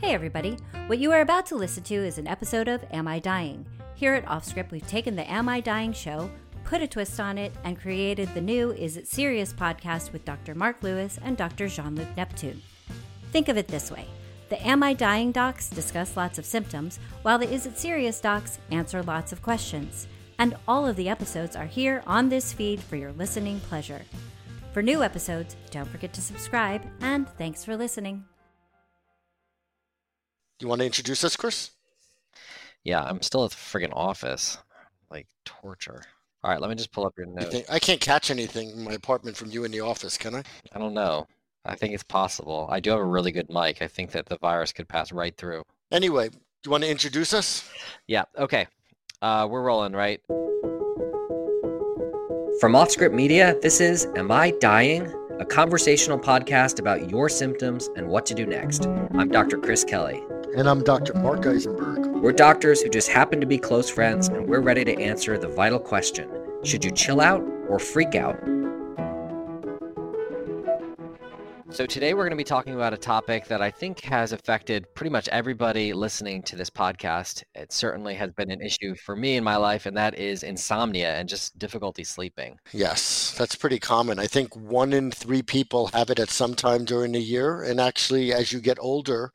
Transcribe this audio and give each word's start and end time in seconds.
Hey, 0.00 0.14
everybody. 0.14 0.56
What 0.86 0.98
you 0.98 1.12
are 1.12 1.20
about 1.20 1.44
to 1.46 1.56
listen 1.56 1.82
to 1.82 1.94
is 1.94 2.16
an 2.16 2.26
episode 2.26 2.68
of 2.68 2.82
Am 2.90 3.06
I 3.06 3.18
Dying? 3.18 3.66
Here 3.94 4.14
at 4.14 4.24
Offscript, 4.24 4.70
we've 4.70 4.86
taken 4.86 5.14
the 5.14 5.30
Am 5.30 5.46
I 5.46 5.60
Dying 5.60 5.92
show, 5.92 6.30
put 6.64 6.80
a 6.80 6.88
twist 6.88 7.20
on 7.20 7.36
it, 7.36 7.52
and 7.64 7.78
created 7.78 8.32
the 8.32 8.40
new 8.40 8.72
Is 8.72 8.96
It 8.96 9.06
Serious 9.06 9.52
podcast 9.52 10.10
with 10.10 10.24
Dr. 10.24 10.54
Mark 10.54 10.82
Lewis 10.82 11.18
and 11.22 11.36
Dr. 11.36 11.68
Jean 11.68 11.96
Luc 11.96 12.08
Neptune. 12.16 12.62
Think 13.30 13.48
of 13.50 13.58
it 13.58 13.68
this 13.68 13.90
way 13.90 14.06
the 14.48 14.66
Am 14.66 14.82
I 14.82 14.94
Dying 14.94 15.32
docs 15.32 15.68
discuss 15.68 16.16
lots 16.16 16.38
of 16.38 16.46
symptoms, 16.46 16.98
while 17.20 17.38
the 17.38 17.52
Is 17.52 17.66
It 17.66 17.78
Serious 17.78 18.22
docs 18.22 18.58
answer 18.70 19.02
lots 19.02 19.32
of 19.32 19.42
questions. 19.42 20.06
And 20.38 20.56
all 20.66 20.86
of 20.86 20.96
the 20.96 21.10
episodes 21.10 21.56
are 21.56 21.66
here 21.66 22.02
on 22.06 22.30
this 22.30 22.54
feed 22.54 22.80
for 22.80 22.96
your 22.96 23.12
listening 23.12 23.60
pleasure. 23.60 24.00
For 24.72 24.82
new 24.82 25.02
episodes, 25.02 25.56
don't 25.70 25.88
forget 25.90 26.14
to 26.14 26.22
subscribe, 26.22 26.80
and 27.02 27.28
thanks 27.36 27.66
for 27.66 27.76
listening. 27.76 28.29
You 30.60 30.68
want 30.68 30.80
to 30.80 30.86
introduce 30.86 31.24
us, 31.24 31.36
Chris? 31.36 31.70
Yeah, 32.84 33.02
I'm 33.02 33.22
still 33.22 33.44
at 33.44 33.50
the 33.50 33.56
friggin' 33.56 33.92
office. 33.94 34.58
Like 35.10 35.26
torture. 35.46 36.02
All 36.44 36.50
right, 36.50 36.60
let 36.60 36.68
me 36.68 36.76
just 36.76 36.92
pull 36.92 37.06
up 37.06 37.14
your 37.16 37.26
I, 37.28 37.42
note. 37.42 37.64
I 37.70 37.78
can't 37.78 38.00
catch 38.00 38.30
anything 38.30 38.70
in 38.70 38.84
my 38.84 38.92
apartment 38.92 39.36
from 39.36 39.50
you 39.50 39.64
in 39.64 39.72
the 39.72 39.80
office, 39.80 40.18
can 40.18 40.34
I? 40.34 40.42
I 40.72 40.78
don't 40.78 40.94
know. 40.94 41.26
I 41.64 41.76
think 41.76 41.94
it's 41.94 42.02
possible. 42.02 42.68
I 42.70 42.80
do 42.80 42.90
have 42.90 43.00
a 43.00 43.04
really 43.04 43.32
good 43.32 43.48
mic. 43.50 43.82
I 43.82 43.88
think 43.88 44.12
that 44.12 44.26
the 44.26 44.38
virus 44.38 44.72
could 44.72 44.88
pass 44.88 45.12
right 45.12 45.36
through. 45.36 45.62
Anyway, 45.90 46.28
do 46.28 46.38
you 46.64 46.70
want 46.70 46.84
to 46.84 46.90
introduce 46.90 47.32
us? 47.32 47.68
Yeah, 48.06 48.24
okay. 48.38 48.66
Uh, 49.22 49.48
we're 49.50 49.62
rolling, 49.62 49.92
right? 49.92 50.20
From 52.60 52.74
Offscript 52.74 53.14
Media, 53.14 53.56
this 53.62 53.80
is 53.80 54.06
Am 54.16 54.30
I 54.30 54.50
Dying? 54.60 55.10
A 55.38 55.44
conversational 55.46 56.18
podcast 56.18 56.78
about 56.78 57.08
your 57.10 57.30
symptoms 57.30 57.88
and 57.96 58.08
what 58.08 58.26
to 58.26 58.34
do 58.34 58.44
next. 58.44 58.86
I'm 59.14 59.30
Dr. 59.30 59.58
Chris 59.58 59.84
Kelly. 59.84 60.22
And 60.56 60.68
I'm 60.68 60.82
Dr. 60.82 61.14
Marc 61.14 61.46
Eisenberg. 61.46 62.06
We're 62.06 62.32
doctors 62.32 62.82
who 62.82 62.88
just 62.88 63.08
happen 63.08 63.40
to 63.40 63.46
be 63.46 63.56
close 63.56 63.88
friends, 63.88 64.26
and 64.26 64.48
we're 64.48 64.60
ready 64.60 64.84
to 64.84 65.00
answer 65.00 65.38
the 65.38 65.46
vital 65.46 65.78
question 65.78 66.28
Should 66.64 66.84
you 66.84 66.90
chill 66.90 67.20
out 67.20 67.40
or 67.68 67.78
freak 67.78 68.16
out? 68.16 68.36
So 71.70 71.86
today 71.86 72.14
we're 72.14 72.24
going 72.24 72.32
to 72.32 72.36
be 72.36 72.42
talking 72.42 72.74
about 72.74 72.92
a 72.92 72.96
topic 72.96 73.46
that 73.46 73.62
I 73.62 73.70
think 73.70 74.00
has 74.00 74.32
affected 74.32 74.92
pretty 74.96 75.10
much 75.10 75.28
everybody 75.28 75.92
listening 75.92 76.42
to 76.42 76.56
this 76.56 76.68
podcast. 76.68 77.44
It 77.54 77.72
certainly 77.72 78.16
has 78.16 78.32
been 78.32 78.50
an 78.50 78.60
issue 78.60 78.96
for 78.96 79.14
me 79.14 79.36
in 79.36 79.44
my 79.44 79.54
life, 79.54 79.86
and 79.86 79.96
that 79.96 80.18
is 80.18 80.42
insomnia 80.42 81.14
and 81.14 81.28
just 81.28 81.56
difficulty 81.60 82.02
sleeping. 82.02 82.58
Yes, 82.72 83.36
that's 83.38 83.54
pretty 83.54 83.78
common. 83.78 84.18
I 84.18 84.26
think 84.26 84.56
one 84.56 84.92
in 84.92 85.12
three 85.12 85.42
people 85.42 85.90
have 85.94 86.10
it 86.10 86.18
at 86.18 86.28
some 86.28 86.54
time 86.54 86.84
during 86.84 87.12
the 87.12 87.20
year. 87.20 87.62
And 87.62 87.80
actually, 87.80 88.32
as 88.32 88.52
you 88.52 88.58
get 88.58 88.78
older, 88.80 89.32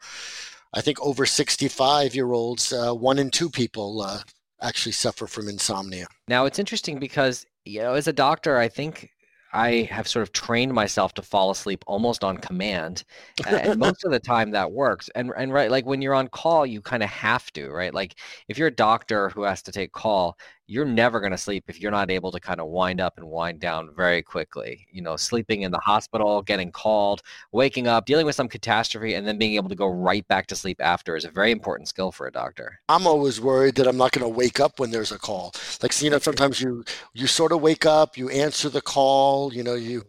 I 0.76 0.82
think 0.82 1.02
over 1.02 1.26
65 1.26 2.14
year 2.14 2.32
olds, 2.34 2.74
uh, 2.74 2.94
one 2.94 3.18
in 3.18 3.32
two 3.32 3.50
people 3.50 4.02
uh, 4.02 4.20
actually 4.62 4.92
suffer 4.92 5.26
from 5.26 5.48
insomnia. 5.48 6.08
Now 6.28 6.46
it's 6.46 6.60
interesting 6.60 7.00
because, 7.00 7.46
you 7.64 7.80
know, 7.80 7.94
as 7.94 8.08
a 8.08 8.14
doctor, 8.14 8.58
I 8.58 8.68
think 8.68 9.10
I 9.56 9.88
have 9.90 10.08
sort 10.08 10.24
of 10.24 10.34
trained 10.34 10.74
myself 10.74 11.14
to 11.14 11.22
fall 11.22 11.50
asleep 11.50 11.86
almost 11.88 12.26
on 12.26 12.38
command, 12.38 13.06
and 13.48 13.80
most 13.80 14.04
of 14.04 14.12
the 14.12 14.20
time 14.20 14.52
that 14.52 14.72
works. 14.72 15.10
And 15.16 15.32
and 15.38 15.54
right, 15.54 15.72
like 15.72 15.86
when 15.86 16.02
you're 16.02 16.14
on 16.14 16.28
call, 16.28 16.66
you 16.66 16.82
kind 16.82 17.02
of 17.02 17.10
have 17.10 17.52
to, 17.54 17.70
right? 17.70 17.94
Like 17.94 18.16
if 18.50 18.58
you're 18.58 18.68
a 18.68 18.72
doctor 18.72 19.30
who 19.30 19.44
has 19.44 19.62
to 19.64 19.72
take 19.72 19.94
call, 19.94 20.38
you're 20.68 20.86
never 20.86 21.20
going 21.20 21.32
to 21.32 21.38
sleep 21.38 21.66
if 21.68 21.80
you're 21.80 21.92
not 21.92 22.10
able 22.10 22.32
to 22.32 22.40
kind 22.40 22.60
of 22.60 22.68
wind 22.68 23.00
up 23.00 23.18
and 23.18 23.28
wind 23.28 23.60
down 23.60 23.90
very 23.96 24.22
quickly. 24.22 24.88
You 24.92 25.02
know, 25.02 25.16
sleeping 25.16 25.62
in 25.62 25.72
the 25.72 25.80
hospital, 25.80 26.42
getting 26.42 26.72
called, 26.72 27.22
waking 27.52 27.88
up, 27.88 28.06
dealing 28.06 28.26
with 28.26 28.36
some 28.36 28.48
catastrophe, 28.48 29.14
and 29.14 29.28
then 29.28 29.38
being 29.38 29.56
able 29.56 29.70
to 29.70 29.76
go 29.76 29.88
right 29.88 30.28
back 30.28 30.48
to 30.48 30.56
sleep 30.56 30.82
after 30.82 31.16
is 31.16 31.26
a 31.26 31.30
very 31.30 31.52
important 31.52 31.88
skill 31.88 32.12
for 32.12 32.28
a 32.28 32.32
doctor. 32.32 32.80
I'm 32.90 33.06
always 33.06 33.40
worried 33.40 33.76
that 33.76 33.88
I'm 33.88 33.98
not 33.98 34.12
going 34.12 34.24
to 34.24 34.30
wake 34.30 34.60
up 34.60 34.80
when 34.80 34.92
there's 34.92 35.12
a 35.12 35.20
call. 35.20 35.54
Like, 35.82 36.00
you 36.02 36.10
know, 36.10 36.20
sometimes 36.20 36.62
you 36.62 36.84
you 37.14 37.28
sort 37.28 37.52
of 37.52 37.62
wake 37.62 37.86
up, 37.86 38.18
you 38.18 38.30
answer 38.30 38.70
the 38.70 38.82
call, 38.82 39.54
you 39.54 39.64
know, 39.64 39.76
you 39.76 40.04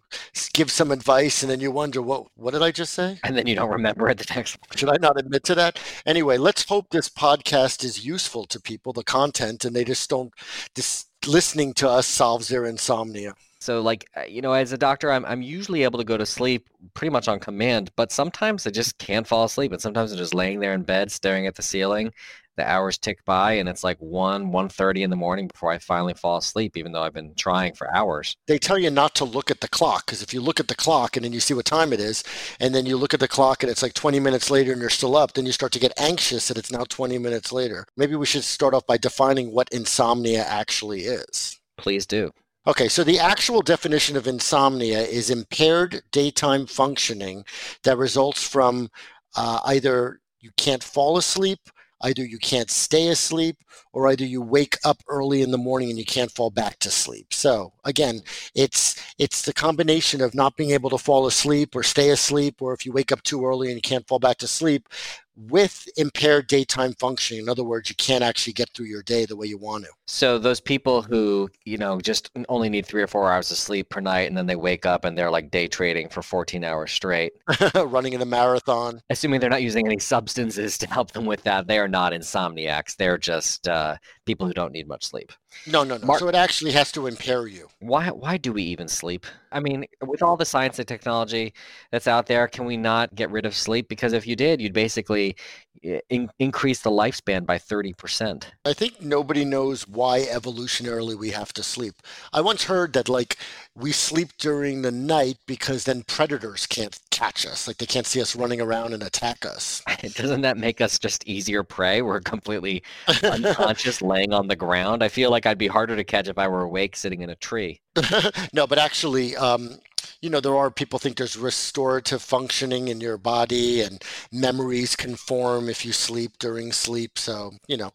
give 0.52 0.70
some 0.70 0.90
advice, 0.90 1.42
and 1.42 1.50
then 1.50 1.60
you 1.60 1.70
wonder, 1.70 2.00
what 2.00 2.26
what 2.36 2.52
did 2.52 2.62
I 2.62 2.70
just 2.70 2.94
say? 2.94 3.18
And 3.24 3.36
then 3.36 3.46
you 3.46 3.54
don't 3.54 3.70
remember 3.70 4.08
it 4.08 4.18
the 4.18 4.34
next 4.34 4.56
Should 4.76 4.88
I 4.88 4.96
not 5.00 5.18
admit 5.18 5.44
to 5.44 5.54
that? 5.56 5.78
Anyway, 6.06 6.38
let's 6.38 6.64
hope 6.64 6.90
this 6.90 7.08
podcast 7.08 7.84
is 7.84 8.04
useful 8.06 8.46
to 8.46 8.60
people, 8.60 8.92
the 8.92 9.04
content, 9.04 9.64
and 9.64 9.74
they 9.74 9.84
just 9.84 10.08
don't 10.08 10.32
this 10.74 11.06
listening 11.26 11.74
to 11.74 11.88
us 11.88 12.06
solves 12.06 12.48
their 12.48 12.64
insomnia. 12.66 13.34
So 13.60 13.80
like 13.80 14.08
uh, 14.16 14.22
you 14.22 14.42
know, 14.42 14.52
as 14.52 14.72
a 14.72 14.78
doctor, 14.78 15.10
I'm 15.10 15.24
I'm 15.24 15.42
usually 15.42 15.82
able 15.82 15.98
to 15.98 16.04
go 16.04 16.16
to 16.16 16.26
sleep 16.26 16.68
pretty 16.94 17.10
much 17.10 17.28
on 17.28 17.40
command, 17.40 17.90
but 17.96 18.12
sometimes 18.12 18.66
I 18.66 18.70
just 18.70 18.98
can't 18.98 19.26
fall 19.26 19.44
asleep, 19.44 19.72
and 19.72 19.80
sometimes 19.80 20.12
I'm 20.12 20.18
just 20.18 20.34
laying 20.34 20.60
there 20.60 20.74
in 20.74 20.82
bed 20.82 21.10
staring 21.10 21.46
at 21.46 21.56
the 21.56 21.62
ceiling. 21.62 22.12
The 22.56 22.68
hours 22.68 22.96
tick 22.96 23.24
by, 23.24 23.52
and 23.52 23.68
it's 23.68 23.84
like 23.84 23.98
one, 23.98 24.50
one 24.50 24.68
thirty 24.68 25.02
in 25.02 25.10
the 25.10 25.16
morning 25.16 25.48
before 25.48 25.70
I 25.70 25.78
finally 25.78 26.14
fall 26.14 26.38
asleep, 26.38 26.76
even 26.76 26.92
though 26.92 27.02
I've 27.02 27.12
been 27.12 27.34
trying 27.34 27.74
for 27.74 27.94
hours. 27.94 28.34
They 28.46 28.58
tell 28.58 28.78
you 28.78 28.90
not 28.90 29.14
to 29.16 29.24
look 29.24 29.50
at 29.50 29.60
the 29.60 29.68
clock 29.68 30.06
because 30.06 30.22
if 30.22 30.32
you 30.32 30.40
look 30.40 30.58
at 30.58 30.68
the 30.68 30.74
clock 30.74 31.16
and 31.16 31.24
then 31.24 31.32
you 31.32 31.40
see 31.40 31.52
what 31.54 31.66
time 31.66 31.92
it 31.92 32.00
is, 32.00 32.24
and 32.58 32.74
then 32.74 32.86
you 32.86 32.96
look 32.96 33.12
at 33.12 33.20
the 33.20 33.28
clock 33.28 33.62
and 33.62 33.70
it's 33.70 33.82
like 33.82 33.92
20 33.92 34.20
minutes 34.20 34.50
later 34.50 34.72
and 34.72 34.80
you're 34.80 34.88
still 34.88 35.16
up, 35.16 35.34
then 35.34 35.44
you 35.44 35.52
start 35.52 35.72
to 35.72 35.78
get 35.78 35.92
anxious 35.98 36.48
that 36.48 36.56
it's 36.56 36.72
now 36.72 36.84
20 36.84 37.18
minutes 37.18 37.52
later. 37.52 37.84
Maybe 37.96 38.16
we 38.16 38.26
should 38.26 38.44
start 38.44 38.72
off 38.72 38.86
by 38.86 38.96
defining 38.96 39.52
what 39.52 39.68
insomnia 39.70 40.42
actually 40.44 41.02
is. 41.02 41.60
Please 41.76 42.06
do. 42.06 42.32
Okay, 42.66 42.88
so 42.88 43.04
the 43.04 43.20
actual 43.20 43.62
definition 43.62 44.16
of 44.16 44.26
insomnia 44.26 45.00
is 45.00 45.30
impaired 45.30 46.02
daytime 46.10 46.66
functioning 46.66 47.44
that 47.84 47.96
results 47.96 48.48
from 48.48 48.88
uh, 49.36 49.60
either 49.66 50.20
you 50.40 50.50
can't 50.56 50.82
fall 50.82 51.16
asleep, 51.16 51.60
either 52.02 52.24
you 52.24 52.38
can't 52.38 52.70
stay 52.70 53.08
asleep, 53.08 53.56
or 53.92 54.08
either 54.08 54.24
you 54.24 54.42
wake 54.42 54.76
up 54.84 55.02
early 55.08 55.42
in 55.42 55.50
the 55.50 55.58
morning 55.58 55.90
and 55.90 55.98
you 55.98 56.04
can't 56.04 56.30
fall 56.30 56.50
back 56.50 56.78
to 56.80 56.90
sleep. 56.90 57.32
So 57.32 57.72
again, 57.84 58.20
it's 58.54 58.94
it's 59.18 59.42
the 59.42 59.52
combination 59.52 60.20
of 60.20 60.34
not 60.34 60.56
being 60.56 60.70
able 60.70 60.90
to 60.90 60.98
fall 60.98 61.26
asleep 61.26 61.74
or 61.74 61.82
stay 61.82 62.10
asleep, 62.10 62.60
or 62.60 62.72
if 62.72 62.84
you 62.84 62.92
wake 62.92 63.12
up 63.12 63.22
too 63.22 63.44
early 63.44 63.68
and 63.68 63.76
you 63.76 63.82
can't 63.82 64.06
fall 64.06 64.18
back 64.18 64.38
to 64.38 64.48
sleep, 64.48 64.88
with 65.36 65.88
impaired 65.96 66.46
daytime 66.46 66.94
functioning. 66.94 67.42
In 67.42 67.48
other 67.48 67.64
words, 67.64 67.88
you 67.88 67.94
can't 67.96 68.24
actually 68.24 68.52
get 68.54 68.70
through 68.70 68.86
your 68.86 69.02
day 69.02 69.26
the 69.26 69.36
way 69.36 69.46
you 69.46 69.58
want 69.58 69.84
to. 69.84 69.90
So 70.06 70.38
those 70.38 70.60
people 70.60 71.02
who 71.02 71.48
you 71.64 71.78
know 71.78 72.00
just 72.00 72.30
only 72.48 72.68
need 72.68 72.86
three 72.86 73.02
or 73.02 73.06
four 73.06 73.30
hours 73.30 73.50
of 73.50 73.56
sleep 73.56 73.88
per 73.90 74.00
night, 74.00 74.28
and 74.28 74.36
then 74.36 74.46
they 74.46 74.56
wake 74.56 74.86
up 74.86 75.04
and 75.04 75.16
they're 75.16 75.30
like 75.30 75.50
day 75.50 75.68
trading 75.68 76.08
for 76.08 76.22
14 76.22 76.64
hours 76.64 76.92
straight, 76.92 77.32
Running 77.74 78.12
in 78.12 78.22
a 78.22 78.26
marathon. 78.26 79.00
assuming 79.10 79.40
they're 79.40 79.50
not 79.50 79.62
using 79.62 79.86
any 79.86 79.98
substances 79.98 80.78
to 80.78 80.86
help 80.88 81.12
them 81.12 81.26
with 81.26 81.42
that, 81.42 81.66
they 81.66 81.78
are 81.78 81.88
not 81.88 82.12
insomniacs. 82.12 82.96
They're 82.96 83.18
just 83.18 83.68
uh, 83.68 83.96
people 84.24 84.46
who 84.46 84.52
don't 84.54 84.72
need 84.72 84.88
much 84.88 85.04
sleep. 85.04 85.32
No, 85.66 85.84
no, 85.84 85.96
no. 85.96 86.06
Marc- 86.06 86.20
so 86.20 86.28
it 86.28 86.34
actually 86.34 86.72
has 86.72 86.92
to 86.92 87.06
impair 87.06 87.46
you. 87.46 87.68
Why 87.80 88.08
why 88.10 88.36
do 88.36 88.52
we 88.52 88.62
even 88.62 88.88
sleep? 88.88 89.26
I 89.52 89.60
mean, 89.60 89.86
with 90.02 90.22
all 90.22 90.36
the 90.36 90.44
science 90.44 90.78
and 90.78 90.86
technology 90.86 91.54
that's 91.90 92.06
out 92.06 92.26
there, 92.26 92.46
can 92.48 92.64
we 92.64 92.76
not 92.76 93.14
get 93.14 93.30
rid 93.30 93.46
of 93.46 93.54
sleep? 93.54 93.88
Because 93.88 94.12
if 94.12 94.26
you 94.26 94.36
did, 94.36 94.60
you'd 94.60 94.72
basically 94.72 95.36
eh, 95.82 96.00
in- 96.08 96.30
increase 96.38 96.80
the 96.80 96.90
lifespan 96.90 97.46
by 97.46 97.58
30%. 97.58 98.44
I 98.64 98.72
think 98.72 99.00
nobody 99.00 99.44
knows 99.44 99.88
why 99.88 100.20
evolutionarily 100.20 101.16
we 101.16 101.30
have 101.30 101.52
to 101.54 101.62
sleep. 101.62 101.94
I 102.32 102.40
once 102.40 102.64
heard 102.64 102.92
that 102.92 103.08
like 103.08 103.36
we 103.76 103.92
sleep 103.92 104.30
during 104.38 104.82
the 104.82 104.90
night 104.90 105.36
because 105.46 105.84
then 105.84 106.02
predators 106.04 106.66
can't 106.66 106.98
catch 107.10 107.46
us. 107.46 107.68
Like 107.68 107.76
they 107.76 107.86
can't 107.86 108.06
see 108.06 108.22
us 108.22 108.34
running 108.34 108.60
around 108.60 108.94
and 108.94 109.02
attack 109.02 109.44
us. 109.44 109.82
Doesn't 110.14 110.40
that 110.40 110.56
make 110.56 110.80
us 110.80 110.98
just 110.98 111.26
easier 111.26 111.62
prey? 111.62 112.00
We're 112.00 112.20
completely 112.20 112.82
unconscious 113.22 114.00
laying 114.00 114.32
on 114.32 114.48
the 114.48 114.56
ground. 114.56 115.02
I 115.02 115.08
feel 115.08 115.30
like 115.30 115.44
I'd 115.44 115.58
be 115.58 115.66
harder 115.66 115.94
to 115.94 116.04
catch 116.04 116.28
if 116.28 116.38
I 116.38 116.48
were 116.48 116.62
awake 116.62 116.96
sitting 116.96 117.20
in 117.20 117.30
a 117.30 117.36
tree. 117.36 117.80
no, 118.54 118.66
but 118.66 118.78
actually, 118.78 119.36
um, 119.36 119.78
you 120.22 120.30
know, 120.30 120.40
there 120.40 120.56
are 120.56 120.70
people 120.70 120.98
think 120.98 121.16
there's 121.16 121.36
restorative 121.36 122.22
functioning 122.22 122.88
in 122.88 123.00
your 123.00 123.18
body 123.18 123.82
and 123.82 124.02
memories 124.32 124.96
can 124.96 125.16
form 125.16 125.68
if 125.68 125.84
you 125.84 125.92
sleep 125.92 126.32
during 126.38 126.72
sleep. 126.72 127.18
So, 127.18 127.52
you 127.68 127.76
know, 127.76 127.92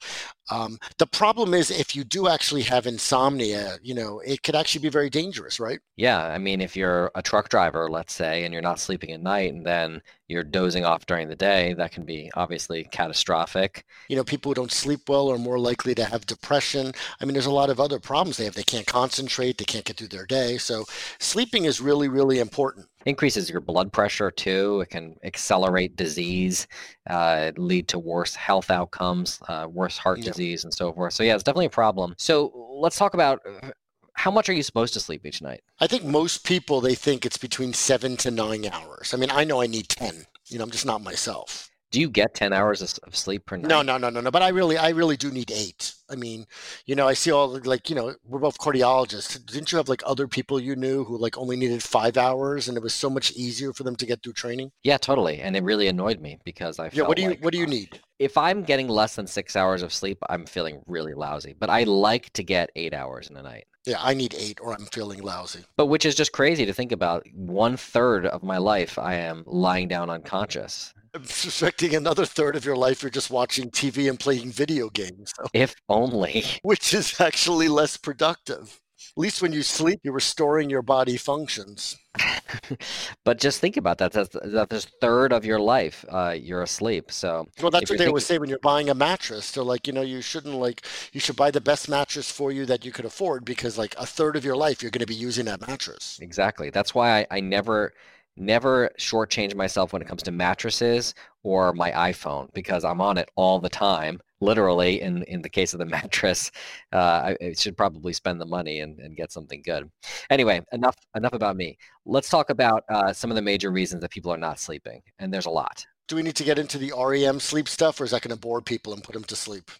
um, 0.49 0.79
the 0.97 1.07
problem 1.07 1.53
is 1.53 1.69
if 1.69 1.95
you 1.95 2.03
do 2.03 2.27
actually 2.27 2.63
have 2.63 2.87
insomnia, 2.87 3.77
you 3.81 3.93
know, 3.93 4.19
it 4.19 4.43
could 4.43 4.55
actually 4.55 4.81
be 4.81 4.89
very 4.89 5.09
dangerous, 5.09 5.59
right? 5.59 5.79
Yeah, 5.95 6.25
I 6.25 6.37
mean, 6.39 6.61
if 6.61 6.75
you're 6.75 7.11
a 7.15 7.21
truck 7.21 7.49
driver, 7.49 7.89
let's 7.89 8.13
say, 8.13 8.43
and 8.43 8.53
you're 8.53 8.61
not 8.61 8.79
sleeping 8.79 9.11
at 9.11 9.21
night 9.21 9.53
and 9.53 9.65
then 9.65 10.01
you're 10.27 10.43
dozing 10.43 10.83
off 10.83 11.05
during 11.05 11.27
the 11.27 11.35
day, 11.35 11.73
that 11.73 11.91
can 11.91 12.05
be 12.05 12.31
obviously 12.35 12.85
catastrophic. 12.91 13.85
You 14.09 14.15
know, 14.15 14.23
people 14.23 14.49
who 14.49 14.55
don't 14.55 14.71
sleep 14.71 15.07
well 15.07 15.29
are 15.31 15.37
more 15.37 15.59
likely 15.59 15.93
to 15.95 16.05
have 16.05 16.25
depression. 16.25 16.93
I 17.21 17.25
mean, 17.25 17.33
there's 17.33 17.45
a 17.45 17.51
lot 17.51 17.69
of 17.69 17.79
other 17.79 17.99
problems 17.99 18.37
they 18.37 18.45
have. 18.45 18.55
They 18.55 18.63
can't 18.63 18.87
concentrate, 18.87 19.57
they 19.57 19.65
can't 19.65 19.85
get 19.85 19.97
through 19.97 20.07
their 20.09 20.25
day. 20.25 20.57
So, 20.57 20.85
sleeping 21.19 21.65
is 21.65 21.79
really, 21.79 22.07
really 22.07 22.39
important. 22.39 22.87
Increases 23.05 23.49
your 23.49 23.61
blood 23.61 23.91
pressure 23.91 24.31
too. 24.31 24.81
It 24.81 24.89
can 24.89 25.15
accelerate 25.23 25.95
disease, 25.95 26.67
uh, 27.09 27.51
lead 27.57 27.87
to 27.89 27.99
worse 27.99 28.35
health 28.35 28.69
outcomes, 28.69 29.39
uh, 29.47 29.67
worse 29.69 29.97
heart 29.97 30.19
Yeah. 30.19 30.25
disease, 30.25 30.63
and 30.63 30.73
so 30.73 30.93
forth. 30.93 31.13
So 31.13 31.23
yeah, 31.23 31.35
it's 31.35 31.43
definitely 31.43 31.65
a 31.67 31.69
problem. 31.69 32.13
So 32.17 32.51
let's 32.79 32.97
talk 32.97 33.13
about 33.13 33.41
uh, 33.45 33.71
how 34.13 34.29
much 34.29 34.49
are 34.49 34.53
you 34.53 34.63
supposed 34.63 34.93
to 34.93 34.99
sleep 34.99 35.25
each 35.25 35.41
night? 35.41 35.61
I 35.79 35.87
think 35.87 36.03
most 36.03 36.43
people 36.43 36.81
they 36.81 36.95
think 36.95 37.25
it's 37.25 37.37
between 37.37 37.73
seven 37.73 38.17
to 38.17 38.29
nine 38.29 38.65
hours. 38.65 39.13
I 39.13 39.17
mean, 39.17 39.31
I 39.31 39.43
know 39.45 39.61
I 39.61 39.67
need 39.67 39.89
10. 39.89 40.25
You 40.47 40.57
know, 40.57 40.63
I'm 40.63 40.71
just 40.71 40.85
not 40.85 41.01
myself. 41.01 41.70
Do 41.91 41.99
you 41.99 42.09
get 42.09 42.33
10 42.33 42.53
hours 42.53 42.81
of, 42.81 43.15
sleep 43.15 43.45
per 43.45 43.57
night? 43.57 43.67
No, 43.67 43.81
no, 43.81 43.97
no, 43.97 44.09
no, 44.09 44.21
no. 44.21 44.31
But 44.31 44.41
I 44.41 44.49
really, 44.49 44.77
I 44.77 44.89
really 44.89 45.17
do 45.17 45.29
need 45.29 45.51
eight. 45.51 45.93
I 46.09 46.15
mean, 46.15 46.45
you 46.85 46.95
know, 46.95 47.07
I 47.07 47.13
see 47.13 47.31
all 47.31 47.59
like, 47.65 47.89
you 47.89 47.95
know, 47.95 48.15
we're 48.25 48.39
both 48.39 48.57
cardiologists. 48.57 49.45
Didn't 49.45 49.71
you 49.71 49.77
have 49.77 49.89
like 49.89 50.01
other 50.05 50.27
people 50.27 50.59
you 50.59 50.75
knew 50.75 51.03
who 51.03 51.17
like 51.17 51.37
only 51.37 51.57
needed 51.57 51.83
five 51.83 52.17
hours, 52.17 52.67
and 52.67 52.77
it 52.77 52.83
was 52.83 52.93
so 52.93 53.09
much 53.09 53.31
easier 53.33 53.73
for 53.73 53.83
them 53.83 53.95
to 53.97 54.05
get 54.05 54.23
through 54.23 54.33
training? 54.33 54.71
Yeah, 54.83 54.97
totally. 54.97 55.41
And 55.41 55.55
it 55.55 55.63
really 55.63 55.87
annoyed 55.87 56.21
me 56.21 56.39
because 56.45 56.79
I 56.79 56.89
Yeah. 56.93 57.03
What 57.03 57.17
do 57.17 57.23
you, 57.23 57.29
like, 57.29 57.43
what 57.43 57.51
do 57.51 57.59
you 57.59 57.65
uh, 57.65 57.69
need? 57.69 57.99
If 58.19 58.37
I'm 58.37 58.63
getting 58.63 58.87
less 58.87 59.15
than 59.15 59.27
six 59.27 59.55
hours 59.55 59.81
of 59.83 59.93
sleep, 59.93 60.17
I'm 60.29 60.45
feeling 60.45 60.81
really 60.87 61.13
lousy. 61.13 61.55
But 61.59 61.69
I 61.69 61.83
like 61.83 62.31
to 62.33 62.43
get 62.43 62.71
eight 62.75 62.93
hours 62.93 63.29
in 63.29 63.35
a 63.35 63.41
night. 63.41 63.65
Yeah, 63.85 63.97
I 63.99 64.13
need 64.13 64.35
eight, 64.37 64.59
or 64.61 64.73
I'm 64.73 64.85
feeling 64.85 65.23
lousy. 65.23 65.65
But 65.75 65.87
which 65.87 66.05
is 66.05 66.13
just 66.13 66.31
crazy 66.31 66.65
to 66.67 66.73
think 66.73 66.91
about. 66.91 67.25
One 67.33 67.77
third 67.77 68.27
of 68.27 68.43
my 68.43 68.59
life, 68.59 68.99
I 68.99 69.15
am 69.15 69.43
lying 69.47 69.87
down 69.87 70.09
unconscious. 70.09 70.93
I'm 71.13 71.25
suspecting 71.25 71.93
another 71.93 72.25
third 72.25 72.55
of 72.55 72.63
your 72.63 72.77
life 72.77 73.03
you're 73.03 73.09
just 73.09 73.29
watching 73.29 73.69
TV 73.69 74.09
and 74.09 74.19
playing 74.19 74.51
video 74.51 74.89
games, 74.89 75.33
so- 75.35 75.47
If 75.53 75.75
only. 75.89 76.45
which 76.63 76.93
is 76.93 77.19
actually 77.19 77.67
less 77.67 77.97
productive. 77.97 78.79
At 79.17 79.19
least 79.21 79.41
when 79.41 79.51
you 79.51 79.61
sleep, 79.63 79.99
you're 80.03 80.13
restoring 80.13 80.69
your 80.69 80.83
body 80.83 81.17
functions. 81.17 81.97
but 83.25 83.39
just 83.39 83.59
think 83.59 83.75
about 83.75 83.97
that. 83.97 84.13
That's 84.13 84.29
that's 84.45 84.85
a 84.85 84.89
third 85.01 85.33
of 85.33 85.43
your 85.43 85.59
life. 85.59 86.05
Uh, 86.07 86.35
you're 86.39 86.61
asleep. 86.61 87.11
So 87.11 87.47
Well, 87.61 87.71
that's 87.71 87.89
what 87.89 87.97
they 87.97 88.07
always 88.07 88.25
say 88.25 88.37
when 88.37 88.47
you're 88.47 88.59
buying 88.59 88.89
a 88.89 88.93
mattress. 88.93 89.51
They're 89.51 89.63
like, 89.63 89.87
you 89.87 89.91
know, 89.91 90.01
you 90.03 90.21
shouldn't 90.21 90.53
like, 90.55 90.85
you 91.11 91.19
should 91.19 91.35
buy 91.35 91.51
the 91.51 91.59
best 91.59 91.89
mattress 91.89 92.31
for 92.31 92.51
you 92.51 92.65
that 92.67 92.85
you 92.85 92.91
could 92.91 93.05
afford 93.05 93.43
because 93.43 93.77
like 93.77 93.95
a 93.97 94.05
third 94.05 94.35
of 94.35 94.45
your 94.45 94.55
life 94.55 94.81
you're 94.81 94.91
going 94.91 94.99
to 94.99 95.05
be 95.07 95.15
using 95.15 95.45
that 95.45 95.67
mattress. 95.67 96.19
exactly. 96.21 96.69
That's 96.69 96.93
why 96.95 97.21
I, 97.21 97.27
I 97.31 97.39
never 97.41 97.93
never 98.37 98.89
shortchange 98.97 99.55
myself 99.55 99.93
when 99.93 100.01
it 100.01 100.07
comes 100.07 100.23
to 100.23 100.31
mattresses 100.31 101.13
or 101.43 101.73
my 101.73 101.91
iPhone 101.91 102.51
because 102.53 102.83
I'm 102.83 103.01
on 103.01 103.17
it 103.17 103.29
all 103.35 103.59
the 103.59 103.69
time. 103.69 104.21
Literally, 104.39 105.01
in 105.01 105.23
in 105.23 105.41
the 105.41 105.49
case 105.49 105.73
of 105.73 105.79
the 105.79 105.85
mattress, 105.97 106.51
uh, 106.93 106.97
I, 107.31 107.37
I 107.41 107.53
should 107.53 107.77
probably 107.77 108.13
spend 108.13 108.41
the 108.41 108.45
money 108.45 108.79
and, 108.79 108.99
and 108.99 109.15
get 109.15 109.31
something 109.31 109.61
good. 109.63 109.89
Anyway, 110.29 110.61
enough 110.71 110.95
enough 111.15 111.33
about 111.33 111.55
me. 111.55 111.77
Let's 112.05 112.29
talk 112.29 112.49
about 112.49 112.83
uh, 112.89 113.13
some 113.13 113.29
of 113.29 113.35
the 113.35 113.41
major 113.41 113.71
reasons 113.71 114.01
that 114.01 114.11
people 114.11 114.33
are 114.33 114.37
not 114.37 114.59
sleeping, 114.59 115.01
and 115.19 115.33
there's 115.33 115.45
a 115.45 115.51
lot. 115.51 115.85
Do 116.07 116.15
we 116.17 116.23
need 116.23 116.35
to 116.35 116.43
get 116.43 116.59
into 116.59 116.77
the 116.77 116.91
REM 116.97 117.39
sleep 117.39 117.69
stuff 117.69 118.01
or 118.01 118.03
is 118.03 118.11
that 118.11 118.21
going 118.21 118.35
to 118.35 118.41
bore 118.41 118.61
people 118.61 118.91
and 118.91 119.01
put 119.01 119.13
them 119.13 119.23
to 119.23 119.35
sleep? 119.35 119.71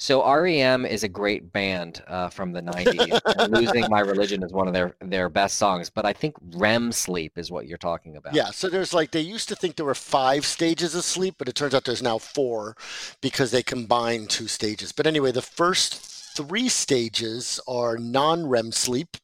So 0.00 0.24
REM 0.24 0.86
is 0.86 1.02
a 1.02 1.08
great 1.08 1.52
band 1.52 2.04
uh, 2.06 2.28
from 2.28 2.52
the 2.52 2.62
90s. 2.62 3.50
Losing 3.50 3.84
My 3.90 3.98
Religion 3.98 4.44
is 4.44 4.52
one 4.52 4.68
of 4.68 4.74
their, 4.74 4.94
their 5.00 5.28
best 5.28 5.58
songs, 5.58 5.90
but 5.90 6.06
I 6.06 6.12
think 6.12 6.36
REM 6.54 6.92
sleep 6.92 7.36
is 7.36 7.50
what 7.50 7.66
you're 7.66 7.78
talking 7.78 8.16
about. 8.16 8.32
Yeah, 8.32 8.50
so 8.50 8.68
there's 8.68 8.94
like 8.94 9.10
they 9.10 9.20
used 9.20 9.48
to 9.48 9.56
think 9.56 9.74
there 9.74 9.84
were 9.84 9.96
five 9.96 10.46
stages 10.46 10.94
of 10.94 11.02
sleep, 11.02 11.34
but 11.36 11.48
it 11.48 11.56
turns 11.56 11.74
out 11.74 11.84
there's 11.84 12.02
now 12.02 12.18
four 12.18 12.76
because 13.20 13.50
they 13.50 13.62
combine 13.62 14.28
two 14.28 14.46
stages. 14.46 14.92
But 14.92 15.08
anyway, 15.08 15.32
the 15.32 15.42
first 15.42 16.27
three 16.38 16.68
stages 16.68 17.58
are 17.66 17.98
non-REM 17.98 18.70
sleep, 18.70 19.16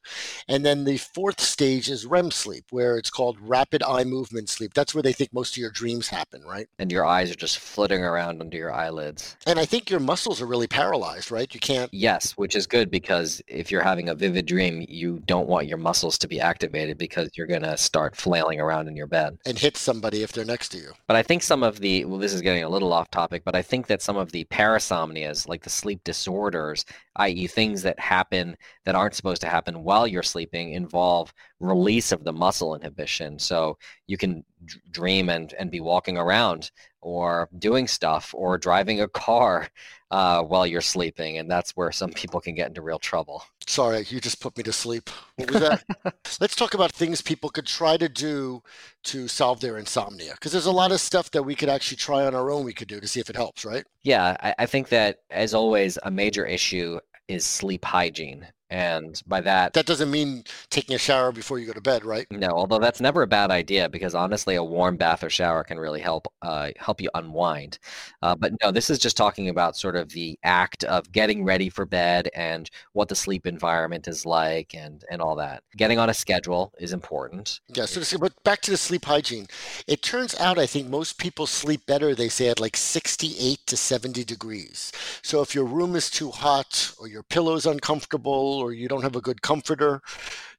and 0.48 0.66
then 0.66 0.84
the 0.84 0.96
fourth 0.96 1.40
stage 1.40 1.88
is 1.88 2.04
REM 2.06 2.32
sleep, 2.32 2.64
where 2.70 2.98
it's 2.98 3.08
called 3.08 3.38
rapid 3.40 3.84
eye 3.84 4.02
movement 4.02 4.48
sleep. 4.48 4.74
That's 4.74 4.94
where 4.94 5.02
they 5.02 5.12
think 5.12 5.32
most 5.32 5.54
of 5.54 5.58
your 5.58 5.70
dreams 5.70 6.08
happen, 6.08 6.42
right? 6.42 6.66
And 6.80 6.90
your 6.90 7.06
eyes 7.06 7.30
are 7.30 7.36
just 7.36 7.60
flitting 7.60 8.02
around 8.02 8.40
under 8.40 8.56
your 8.56 8.72
eyelids. 8.72 9.36
And 9.46 9.60
I 9.60 9.64
think 9.64 9.90
your 9.90 10.00
muscles 10.00 10.42
are 10.42 10.46
really 10.46 10.66
paralyzed, 10.66 11.30
right? 11.30 11.54
You 11.54 11.60
can't 11.60 11.88
Yes, 11.92 12.32
which 12.32 12.56
is 12.56 12.66
good 12.66 12.90
because 12.90 13.40
if 13.46 13.70
you're 13.70 13.82
having 13.82 14.08
a 14.08 14.14
vivid 14.16 14.46
dream, 14.46 14.84
you 14.88 15.22
don't 15.26 15.48
want 15.48 15.68
your 15.68 15.78
muscles 15.78 16.18
to 16.18 16.26
be 16.26 16.40
activated 16.40 16.98
because 16.98 17.30
you're 17.36 17.46
going 17.46 17.62
to 17.62 17.76
start 17.76 18.16
flailing 18.16 18.60
around 18.60 18.88
in 18.88 18.96
your 18.96 19.06
bed. 19.06 19.38
and 19.46 19.56
hit 19.56 19.76
somebody 19.76 20.24
if 20.24 20.32
they're 20.32 20.44
next 20.44 20.70
to 20.70 20.78
you. 20.78 20.90
But 21.06 21.16
I 21.16 21.22
think 21.22 21.44
some 21.44 21.62
of 21.62 21.78
the, 21.78 22.04
well, 22.06 22.18
this 22.18 22.34
is 22.34 22.42
getting 22.42 22.64
a 22.64 22.68
little 22.68 22.92
off 22.92 23.10
topic, 23.12 23.42
but 23.44 23.54
I 23.54 23.62
think 23.62 23.86
that 23.86 24.02
some 24.02 24.16
of 24.16 24.32
the 24.32 24.44
parasomnias, 24.46 25.46
like 25.46 25.62
the 25.62 25.70
sleep 25.70 26.00
disorders, 26.02 26.84
i.e., 27.16 27.46
things 27.46 27.82
that 27.82 27.98
happen 27.98 28.56
that 28.84 28.94
aren't 28.94 29.14
supposed 29.14 29.40
to 29.42 29.48
happen 29.48 29.82
while 29.82 30.06
you're 30.06 30.22
sleeping, 30.22 30.72
involve 30.72 31.32
release 31.60 32.12
of 32.12 32.24
the 32.24 32.32
muscle 32.32 32.74
inhibition. 32.74 33.38
So 33.38 33.78
you 34.06 34.16
can 34.16 34.44
d- 34.64 34.76
dream 34.90 35.28
and, 35.28 35.52
and 35.54 35.70
be 35.70 35.80
walking 35.80 36.18
around 36.18 36.70
or 37.00 37.48
doing 37.58 37.86
stuff 37.86 38.34
or 38.36 38.58
driving 38.58 39.02
a 39.02 39.08
car 39.08 39.68
uh, 40.10 40.42
while 40.42 40.66
you're 40.66 40.80
sleeping. 40.80 41.38
And 41.38 41.50
that's 41.50 41.72
where 41.72 41.92
some 41.92 42.10
people 42.10 42.40
can 42.40 42.54
get 42.54 42.68
into 42.68 42.82
real 42.82 42.98
trouble. 42.98 43.44
Sorry, 43.66 44.04
you 44.08 44.20
just 44.20 44.40
put 44.40 44.56
me 44.56 44.62
to 44.64 44.72
sleep. 44.72 45.10
What 45.36 45.50
was 45.50 45.60
that? 45.60 45.84
Let's 46.40 46.56
talk 46.56 46.74
about 46.74 46.92
things 46.92 47.20
people 47.20 47.50
could 47.50 47.66
try 47.66 47.96
to 47.96 48.08
do 48.08 48.62
to 49.04 49.28
solve 49.28 49.60
their 49.60 49.76
insomnia. 49.76 50.32
Because 50.32 50.52
there's 50.52 50.66
a 50.66 50.72
lot 50.72 50.92
of 50.92 51.00
stuff 51.00 51.30
that 51.32 51.42
we 51.42 51.54
could 51.54 51.68
actually 51.68 51.96
try 51.96 52.24
on 52.24 52.34
our 52.34 52.50
own, 52.50 52.64
we 52.64 52.72
could 52.72 52.88
do 52.88 53.00
to 53.00 53.08
see 53.08 53.20
if 53.20 53.28
it 53.28 53.36
helps, 53.36 53.64
right? 53.64 53.84
Yeah, 54.02 54.36
I, 54.40 54.54
I 54.60 54.66
think 54.66 54.88
that, 54.90 55.18
as 55.30 55.52
always, 55.52 55.98
a 56.02 56.10
major 56.10 56.46
issue 56.46 57.00
is 57.28 57.44
sleep 57.44 57.84
hygiene. 57.84 58.46
And 58.74 59.22
by 59.28 59.40
that, 59.42 59.72
That 59.74 59.86
doesn't 59.86 60.10
mean 60.10 60.42
taking 60.68 60.96
a 60.96 60.98
shower 60.98 61.30
before 61.30 61.60
you 61.60 61.66
go 61.66 61.72
to 61.72 61.80
bed, 61.80 62.04
right? 62.04 62.26
No, 62.32 62.48
although 62.48 62.80
that's 62.80 63.00
never 63.00 63.22
a 63.22 63.26
bad 63.26 63.52
idea 63.52 63.88
because 63.88 64.16
honestly, 64.16 64.56
a 64.56 64.64
warm 64.64 64.96
bath 64.96 65.22
or 65.22 65.30
shower 65.30 65.62
can 65.62 65.78
really 65.78 66.00
help 66.00 66.26
uh, 66.42 66.70
help 66.76 67.00
you 67.00 67.08
unwind. 67.14 67.78
Uh, 68.20 68.34
but 68.34 68.52
no, 68.60 68.72
this 68.72 68.90
is 68.90 68.98
just 68.98 69.16
talking 69.16 69.48
about 69.48 69.76
sort 69.76 69.94
of 69.94 70.08
the 70.08 70.36
act 70.42 70.82
of 70.84 71.12
getting 71.12 71.44
ready 71.44 71.68
for 71.68 71.86
bed 71.86 72.28
and 72.34 72.68
what 72.94 73.08
the 73.08 73.14
sleep 73.14 73.46
environment 73.46 74.08
is 74.08 74.26
like 74.26 74.74
and 74.74 75.04
and 75.08 75.22
all 75.22 75.36
that. 75.36 75.62
Getting 75.76 76.00
on 76.00 76.10
a 76.10 76.14
schedule 76.14 76.72
is 76.80 76.92
important. 76.92 77.60
Yeah, 77.68 77.84
so 77.84 78.18
but 78.18 78.32
back 78.42 78.60
to 78.62 78.72
the 78.72 78.76
sleep 78.76 79.04
hygiene. 79.04 79.46
It 79.86 80.02
turns 80.02 80.34
out 80.40 80.58
I 80.58 80.66
think 80.66 80.88
most 80.88 81.18
people 81.18 81.46
sleep 81.46 81.86
better, 81.86 82.12
they 82.12 82.28
say, 82.28 82.48
at 82.48 82.58
like 82.58 82.76
68 82.76 83.60
to 83.66 83.76
70 83.76 84.24
degrees. 84.24 84.90
So 85.22 85.42
if 85.42 85.54
your 85.54 85.64
room 85.64 85.94
is 85.94 86.10
too 86.10 86.32
hot 86.32 86.92
or 86.98 87.06
your 87.06 87.22
pillow's 87.22 87.66
uncomfortable 87.66 88.63
or 88.64 88.72
you 88.72 88.88
don't 88.88 89.02
have 89.02 89.16
a 89.16 89.20
good 89.20 89.42
comforter 89.42 90.00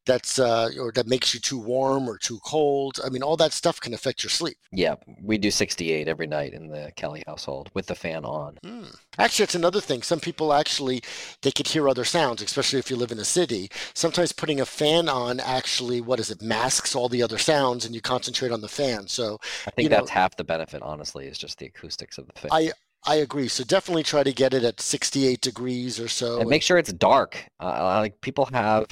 that's 0.05 0.37
uh, 0.39 0.69
or 0.79 0.91
that 0.91 1.07
makes 1.07 1.33
you 1.33 1.39
too 1.39 1.57
warm 1.59 2.07
or 2.07 2.17
too 2.17 2.39
cold, 2.45 2.99
I 3.03 3.09
mean, 3.09 3.23
all 3.23 3.37
that 3.37 3.53
stuff 3.53 3.79
can 3.79 3.93
affect 3.93 4.23
your 4.23 4.29
sleep. 4.29 4.57
Yeah, 4.71 4.95
we 5.21 5.37
do 5.37 5.49
68 5.51 6.07
every 6.07 6.27
night 6.27 6.53
in 6.53 6.67
the 6.67 6.91
Kelly 6.95 7.23
household 7.25 7.69
with 7.73 7.87
the 7.87 7.95
fan 7.95 8.23
on. 8.23 8.57
Hmm. 8.63 8.83
Actually, 9.17 9.43
it's 9.45 9.55
another 9.55 9.81
thing. 9.81 10.03
Some 10.03 10.19
people 10.19 10.53
actually 10.53 11.01
they 11.41 11.51
could 11.51 11.67
hear 11.67 11.89
other 11.89 12.05
sounds, 12.05 12.41
especially 12.41 12.79
if 12.79 12.89
you 12.89 12.95
live 12.95 13.11
in 13.11 13.19
a 13.19 13.25
city. 13.25 13.69
Sometimes 13.93 14.31
putting 14.31 14.59
a 14.61 14.65
fan 14.65 15.09
on 15.09 15.39
actually, 15.39 16.01
what 16.01 16.19
is 16.19 16.29
it, 16.29 16.41
masks 16.41 16.95
all 16.95 17.09
the 17.09 17.23
other 17.23 17.37
sounds, 17.37 17.85
and 17.85 17.95
you 17.95 18.01
concentrate 18.01 18.51
on 18.51 18.61
the 18.61 18.67
fan. 18.67 19.07
So 19.07 19.39
I 19.65 19.71
think 19.71 19.85
You 19.85 19.89
know- 19.89 19.97
that's 19.97 20.11
half 20.11 20.37
the 20.37 20.43
benefit, 20.43 20.81
honestly, 20.83 21.25
is 21.25 21.37
just 21.37 21.57
the 21.57 21.65
acoustics 21.65 22.17
of 22.17 22.27
the 22.27 22.33
fan. 22.33 22.51
I 22.53 22.71
I 23.07 23.15
agree. 23.15 23.47
So 23.47 23.63
definitely 23.63 24.03
try 24.03 24.23
to 24.23 24.33
get 24.33 24.53
it 24.53 24.63
at 24.63 24.81
68 24.81 25.41
degrees 25.41 25.99
or 25.99 26.07
so. 26.07 26.39
and 26.39 26.49
make 26.49 26.63
sure 26.63 26.77
it's 26.77 26.93
dark. 26.93 27.37
Uh, 27.59 27.99
like 27.99 28.19
people 28.21 28.45
have 28.47 28.87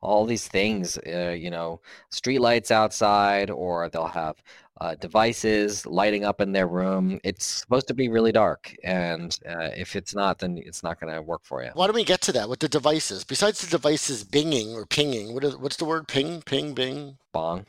all 0.00 0.24
these 0.24 0.46
things, 0.46 0.98
uh, 1.06 1.34
you 1.36 1.50
know, 1.50 1.80
street 2.10 2.40
lights 2.40 2.70
outside, 2.70 3.50
or 3.50 3.88
they'll 3.88 4.06
have 4.06 4.36
uh, 4.80 4.94
devices 4.94 5.84
lighting 5.86 6.24
up 6.24 6.40
in 6.40 6.52
their 6.52 6.68
room. 6.68 7.18
It's 7.24 7.44
supposed 7.44 7.88
to 7.88 7.94
be 7.94 8.08
really 8.08 8.32
dark, 8.32 8.74
and 8.84 9.36
uh, 9.48 9.70
if 9.76 9.96
it's 9.96 10.14
not, 10.14 10.38
then 10.38 10.58
it's 10.58 10.82
not 10.82 11.00
going 11.00 11.12
to 11.12 11.20
work 11.20 11.40
for 11.42 11.64
you. 11.64 11.70
Why 11.74 11.86
don't 11.86 11.96
we 11.96 12.04
get 12.04 12.20
to 12.22 12.32
that 12.32 12.48
with 12.48 12.60
the 12.60 12.68
devices? 12.68 13.24
Besides 13.24 13.60
the 13.60 13.66
devices 13.66 14.24
binging 14.24 14.74
or 14.74 14.86
pinging, 14.86 15.34
what 15.34 15.44
is, 15.44 15.56
what's 15.56 15.76
the 15.76 15.84
word? 15.84 16.06
Ping, 16.06 16.42
ping, 16.42 16.74
bing, 16.74 17.18
Bong. 17.32 17.66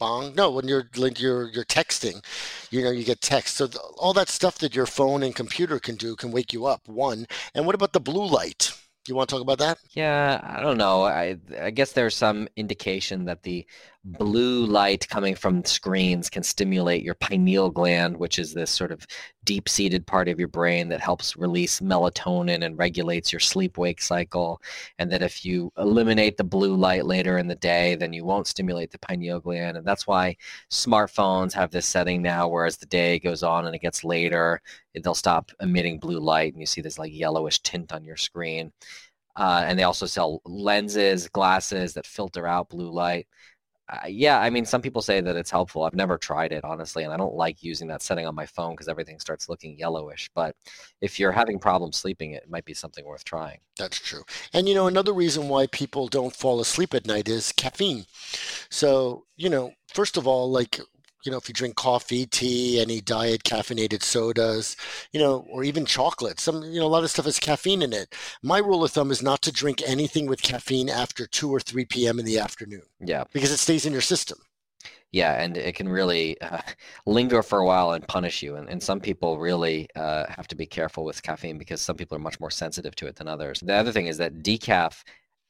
Bong? 0.00 0.34
No, 0.34 0.50
when 0.50 0.66
you're 0.66 0.88
you're 1.16 1.48
you're 1.48 1.64
texting, 1.64 2.24
you 2.70 2.82
know, 2.82 2.90
you 2.90 3.04
get 3.04 3.20
text. 3.20 3.54
So 3.56 3.68
all 3.96 4.12
that 4.14 4.28
stuff 4.28 4.58
that 4.58 4.74
your 4.74 4.86
phone 4.86 5.22
and 5.22 5.34
computer 5.34 5.78
can 5.78 5.94
do 5.94 6.16
can 6.16 6.32
wake 6.32 6.52
you 6.52 6.66
up. 6.66 6.88
One. 6.88 7.26
And 7.54 7.66
what 7.66 7.76
about 7.76 7.92
the 7.92 8.00
blue 8.00 8.26
light? 8.26 8.72
Do 9.04 9.12
you 9.12 9.16
want 9.16 9.28
to 9.28 9.34
talk 9.34 9.42
about 9.42 9.58
that? 9.58 9.78
Yeah, 9.92 10.40
I 10.42 10.60
don't 10.60 10.76
know. 10.76 11.04
I 11.04 11.38
I 11.60 11.70
guess 11.70 11.92
there's 11.92 12.16
some 12.16 12.48
indication 12.56 13.26
that 13.26 13.44
the 13.44 13.66
blue 14.02 14.64
light 14.64 15.06
coming 15.08 15.34
from 15.34 15.62
screens 15.64 16.30
can 16.30 16.42
stimulate 16.42 17.02
your 17.02 17.14
pineal 17.16 17.70
gland, 17.70 18.16
which 18.16 18.38
is 18.38 18.54
this 18.54 18.70
sort 18.70 18.92
of 18.92 19.06
deep-seated 19.44 20.06
part 20.06 20.26
of 20.26 20.38
your 20.38 20.48
brain 20.48 20.88
that 20.88 21.00
helps 21.00 21.36
release 21.36 21.80
melatonin 21.80 22.64
and 22.64 22.78
regulates 22.78 23.30
your 23.30 23.40
sleep-wake 23.40 24.00
cycle. 24.00 24.60
And 24.98 25.12
that 25.12 25.22
if 25.22 25.44
you 25.44 25.70
eliminate 25.76 26.38
the 26.38 26.44
blue 26.44 26.76
light 26.76 27.04
later 27.04 27.36
in 27.36 27.46
the 27.46 27.56
day, 27.56 27.94
then 27.94 28.12
you 28.14 28.24
won't 28.24 28.46
stimulate 28.46 28.90
the 28.90 28.98
pineal 28.98 29.38
gland. 29.38 29.76
And 29.76 29.86
that's 29.86 30.06
why 30.06 30.36
smartphones 30.70 31.52
have 31.52 31.70
this 31.70 31.86
setting 31.86 32.22
now, 32.22 32.48
where 32.48 32.64
as 32.64 32.78
the 32.78 32.86
day 32.86 33.18
goes 33.18 33.42
on 33.42 33.66
and 33.66 33.74
it 33.74 33.82
gets 33.82 34.02
later, 34.02 34.62
they'll 35.02 35.14
stop 35.14 35.50
emitting 35.60 35.98
blue 35.98 36.20
light, 36.20 36.52
and 36.52 36.60
you 36.60 36.66
see 36.66 36.80
this 36.80 36.98
like 36.98 37.12
yellowish 37.12 37.60
tint 37.60 37.92
on 37.92 38.04
your 38.04 38.16
screen. 38.16 38.72
Uh, 39.36 39.62
and 39.66 39.78
they 39.78 39.84
also 39.84 40.06
sell 40.06 40.42
lenses, 40.44 41.28
glasses 41.28 41.94
that 41.94 42.04
filter 42.04 42.46
out 42.46 42.68
blue 42.68 42.90
light. 42.90 43.26
Uh, 43.90 44.06
yeah, 44.06 44.38
I 44.38 44.50
mean, 44.50 44.64
some 44.64 44.82
people 44.82 45.02
say 45.02 45.20
that 45.20 45.34
it's 45.34 45.50
helpful. 45.50 45.82
I've 45.82 45.94
never 45.94 46.16
tried 46.16 46.52
it, 46.52 46.62
honestly, 46.62 47.02
and 47.02 47.12
I 47.12 47.16
don't 47.16 47.34
like 47.34 47.62
using 47.62 47.88
that 47.88 48.02
setting 48.02 48.24
on 48.24 48.36
my 48.36 48.46
phone 48.46 48.74
because 48.74 48.88
everything 48.88 49.18
starts 49.18 49.48
looking 49.48 49.76
yellowish. 49.76 50.30
But 50.32 50.54
if 51.00 51.18
you're 51.18 51.32
having 51.32 51.58
problems 51.58 51.96
sleeping, 51.96 52.32
it 52.32 52.48
might 52.48 52.64
be 52.64 52.74
something 52.74 53.04
worth 53.04 53.24
trying. 53.24 53.58
That's 53.76 53.98
true. 53.98 54.22
And 54.52 54.68
you 54.68 54.74
know, 54.74 54.86
another 54.86 55.12
reason 55.12 55.48
why 55.48 55.66
people 55.66 56.06
don't 56.06 56.36
fall 56.36 56.60
asleep 56.60 56.94
at 56.94 57.06
night 57.06 57.28
is 57.28 57.50
caffeine. 57.52 58.04
So, 58.70 59.24
you 59.36 59.50
know, 59.50 59.72
first 59.92 60.16
of 60.16 60.26
all, 60.26 60.50
like 60.50 60.78
you 61.24 61.32
know, 61.32 61.38
if 61.38 61.48
you 61.48 61.54
drink 61.54 61.76
coffee, 61.76 62.26
tea, 62.26 62.80
any 62.80 63.00
diet 63.00 63.44
caffeinated 63.44 64.02
sodas, 64.02 64.76
you 65.12 65.20
know, 65.20 65.46
or 65.50 65.64
even 65.64 65.84
chocolate, 65.84 66.40
some, 66.40 66.62
you 66.64 66.80
know, 66.80 66.86
a 66.86 66.88
lot 66.88 67.04
of 67.04 67.10
stuff 67.10 67.26
has 67.26 67.38
caffeine 67.38 67.82
in 67.82 67.92
it. 67.92 68.14
My 68.42 68.58
rule 68.58 68.84
of 68.84 68.90
thumb 68.90 69.10
is 69.10 69.22
not 69.22 69.42
to 69.42 69.52
drink 69.52 69.82
anything 69.86 70.26
with 70.26 70.42
caffeine 70.42 70.88
after 70.88 71.26
2 71.26 71.50
or 71.50 71.60
3 71.60 71.84
p.m. 71.86 72.18
in 72.18 72.24
the 72.24 72.38
afternoon. 72.38 72.82
Yeah. 73.00 73.24
Because 73.32 73.50
it 73.50 73.58
stays 73.58 73.86
in 73.86 73.92
your 73.92 74.02
system. 74.02 74.38
Yeah, 75.12 75.42
and 75.42 75.56
it 75.56 75.74
can 75.74 75.88
really 75.88 76.40
uh, 76.40 76.60
linger 77.06 77.42
for 77.42 77.58
a 77.58 77.66
while 77.66 77.92
and 77.92 78.06
punish 78.06 78.42
you. 78.42 78.56
And, 78.56 78.68
and 78.68 78.82
some 78.82 79.00
people 79.00 79.38
really 79.38 79.88
uh, 79.96 80.26
have 80.28 80.46
to 80.48 80.54
be 80.54 80.66
careful 80.66 81.04
with 81.04 81.22
caffeine 81.22 81.58
because 81.58 81.80
some 81.80 81.96
people 81.96 82.16
are 82.16 82.20
much 82.20 82.38
more 82.38 82.50
sensitive 82.50 82.94
to 82.96 83.06
it 83.06 83.16
than 83.16 83.28
others. 83.28 83.60
The 83.60 83.74
other 83.74 83.92
thing 83.92 84.06
is 84.06 84.18
that 84.18 84.42
decaf 84.42 85.02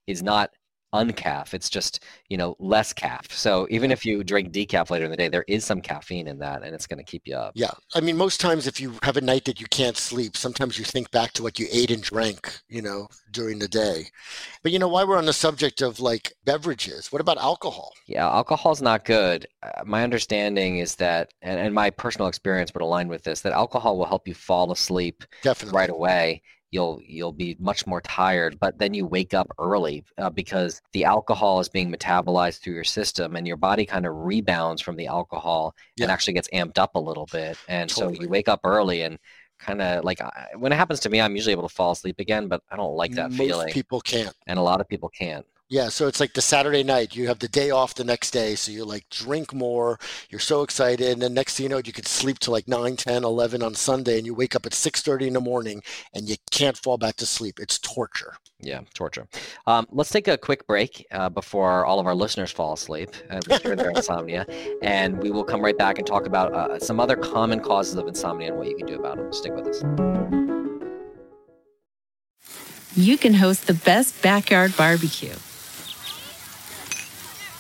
is 0.07 0.23
not 0.23 0.51
uncaf. 0.95 1.55
It's 1.55 1.71
just, 1.71 2.05
you 2.29 2.37
know, 2.37 2.57
less 2.59 2.93
caf. 2.93 3.31
So 3.33 3.67
even 3.71 3.91
if 3.91 4.05
you 4.05 4.25
drink 4.25 4.53
decaf 4.53 4.91
later 4.91 5.05
in 5.05 5.11
the 5.11 5.17
day, 5.17 5.29
there 5.29 5.45
is 5.47 5.65
some 5.65 5.81
caffeine 5.81 6.27
in 6.27 6.39
that 6.39 6.63
and 6.63 6.75
it's 6.75 6.87
going 6.87 6.99
to 6.99 7.05
keep 7.05 7.27
you 7.27 7.37
up. 7.37 7.53
Yeah. 7.55 7.71
I 7.95 8.01
mean, 8.01 8.17
most 8.17 8.41
times 8.41 8.67
if 8.67 8.81
you 8.81 8.95
have 9.03 9.17
a 9.17 9.21
night 9.21 9.45
that 9.45 9.61
you 9.61 9.67
can't 9.67 9.97
sleep, 9.97 10.37
sometimes 10.37 10.79
you 10.79 10.85
think 10.85 11.11
back 11.11 11.33
to 11.33 11.43
what 11.43 11.59
you 11.59 11.67
ate 11.71 11.91
and 11.91 12.03
drank, 12.03 12.59
you 12.69 12.83
know, 12.83 13.09
during 13.31 13.59
the 13.59 13.69
day. 13.69 14.07
But, 14.63 14.73
you 14.73 14.79
know, 14.79 14.89
why 14.89 15.05
we're 15.05 15.19
on 15.19 15.27
the 15.27 15.33
subject 15.33 15.83
of 15.83 16.01
like 16.01 16.33
beverages, 16.45 17.13
what 17.13 17.21
about 17.21 17.39
alcohol? 17.39 17.93
Yeah, 18.07 18.29
alcohol's 18.29 18.83
not 18.83 19.05
good. 19.05 19.47
Uh, 19.63 19.83
my 19.85 20.03
understanding 20.03 20.79
is 20.79 20.97
that, 20.97 21.33
and, 21.43 21.61
and 21.61 21.75
my 21.75 21.91
personal 21.91 22.29
experience 22.29 22.75
would 22.75 22.83
align 22.83 23.09
with 23.09 23.23
this, 23.23 23.41
that 23.43 23.53
alcohol 23.53 23.97
will 23.97 24.07
help 24.07 24.27
you 24.27 24.35
fall 24.35 24.73
asleep 24.73 25.25
Definitely. 25.43 25.77
right 25.77 25.91
away 25.91 26.43
you'll 26.71 27.01
you'll 27.07 27.33
be 27.33 27.57
much 27.59 27.87
more 27.87 28.01
tired 28.01 28.59
but 28.61 28.79
then 28.79 28.95
you 28.95 29.07
wake 29.07 29.35
up 29.35 29.49
early 29.59 30.05
uh, 30.19 30.31
because 30.31 30.81
the 30.93 31.05
alcohol 31.05 31.61
is 31.61 31.69
being 31.69 31.93
metabolized 31.93 32.61
through 32.61 32.75
your 32.75 32.85
system 32.85 33.37
and 33.37 33.47
your 33.47 33.57
body 33.57 33.85
kind 33.85 34.07
of 34.07 34.15
rebounds 34.15 34.81
from 34.81 34.97
the 34.97 35.07
alcohol 35.07 35.75
yeah. 35.97 36.05
and 36.05 36.13
actually 36.13 36.35
gets 36.35 36.49
amped 36.51 36.79
up 36.79 36.95
a 36.95 37.01
little 37.01 37.27
bit 37.33 37.57
and 37.69 37.91
totally. 37.91 38.17
so 38.17 38.23
you 38.23 38.29
wake 38.29 38.49
up 38.49 38.61
early 38.65 39.03
and 39.03 39.19
kind 39.59 39.83
of 39.83 40.05
like 40.05 40.21
when 40.57 40.73
it 40.73 40.77
happens 40.77 41.01
to 41.01 41.11
me 41.11 41.21
i'm 41.21 41.37
usually 41.37 41.53
able 41.53 41.69
to 41.69 41.75
fall 41.75 41.93
asleep 41.93 42.19
again 42.19 42.49
but 42.49 42.63
i 42.71 42.77
don't 42.77 42.97
like 42.97 43.13
that 43.13 43.31
feeling. 43.33 43.49
Most 43.49 43.59
feeling 43.59 43.73
people 43.73 44.01
can't 44.01 44.35
and 44.47 44.59
a 44.59 44.63
lot 44.63 44.81
of 44.81 44.89
people 44.89 45.09
can't 45.09 45.45
yeah, 45.71 45.89
so 45.89 46.09
it's 46.09 46.19
like 46.19 46.33
the 46.33 46.43
Saturday 46.43 46.83
night. 46.83 47.15
You 47.15 47.29
have 47.29 47.39
the 47.39 47.47
day 47.47 47.71
off 47.71 47.95
the 47.95 48.03
next 48.03 48.33
day, 48.33 48.57
so 48.57 48.73
you 48.73 48.85
like 48.85 49.09
drink 49.09 49.55
more. 49.55 50.01
You're 50.29 50.41
so 50.41 50.63
excited, 50.63 51.09
and 51.09 51.23
then 51.23 51.33
next 51.33 51.57
thing 51.57 51.65
you 51.65 51.71
know, 51.71 51.81
you 51.85 51.93
could 51.93 52.09
sleep 52.09 52.41
till 52.41 52.53
like 52.53 52.67
9, 52.67 52.97
10, 52.97 53.23
11 53.23 53.63
on 53.63 53.75
Sunday, 53.77 54.19
and 54.19 54.27
you 54.27 54.35
wake 54.35 54.57
up 54.57 54.67
at 54.67 54.73
6:30 54.73 55.29
in 55.29 55.33
the 55.35 55.41
morning, 55.41 55.81
and 56.13 56.29
you 56.29 56.35
can't 56.51 56.77
fall 56.77 56.99
back 56.99 57.15
to 57.17 57.27
sleep. 57.27 57.61
It's 57.61 57.79
torture. 57.79 58.35
Yeah, 58.59 58.81
torture. 58.95 59.29
Um, 59.69 59.87
let's 59.93 60.11
take 60.11 60.27
a 60.27 60.37
quick 60.37 60.67
break 60.67 61.07
uh, 61.13 61.29
before 61.29 61.87
all 61.87 62.01
of 62.01 62.07
our 62.07 62.17
listeners 62.17 62.51
fall 62.51 62.73
asleep 62.73 63.11
and 63.31 63.49
cure 63.61 63.77
their 63.77 63.91
insomnia, 63.91 64.47
and 64.83 65.23
we 65.23 65.31
will 65.31 65.45
come 65.45 65.63
right 65.63 65.79
back 65.79 65.99
and 65.99 66.07
talk 66.07 66.27
about 66.27 66.53
uh, 66.53 66.81
some 66.81 66.99
other 66.99 67.15
common 67.15 67.61
causes 67.61 67.95
of 67.95 68.09
insomnia 68.09 68.49
and 68.49 68.59
what 68.59 68.69
you 68.69 68.77
can 68.77 68.87
do 68.89 68.99
about 68.99 69.19
them. 69.19 69.33
Stick 69.33 69.55
with 69.55 69.69
us 69.69 69.85
you 72.97 73.17
can 73.17 73.35
host 73.35 73.69
the 73.69 73.75
best 73.75 74.21
backyard 74.21 74.77
barbecue 74.77 75.35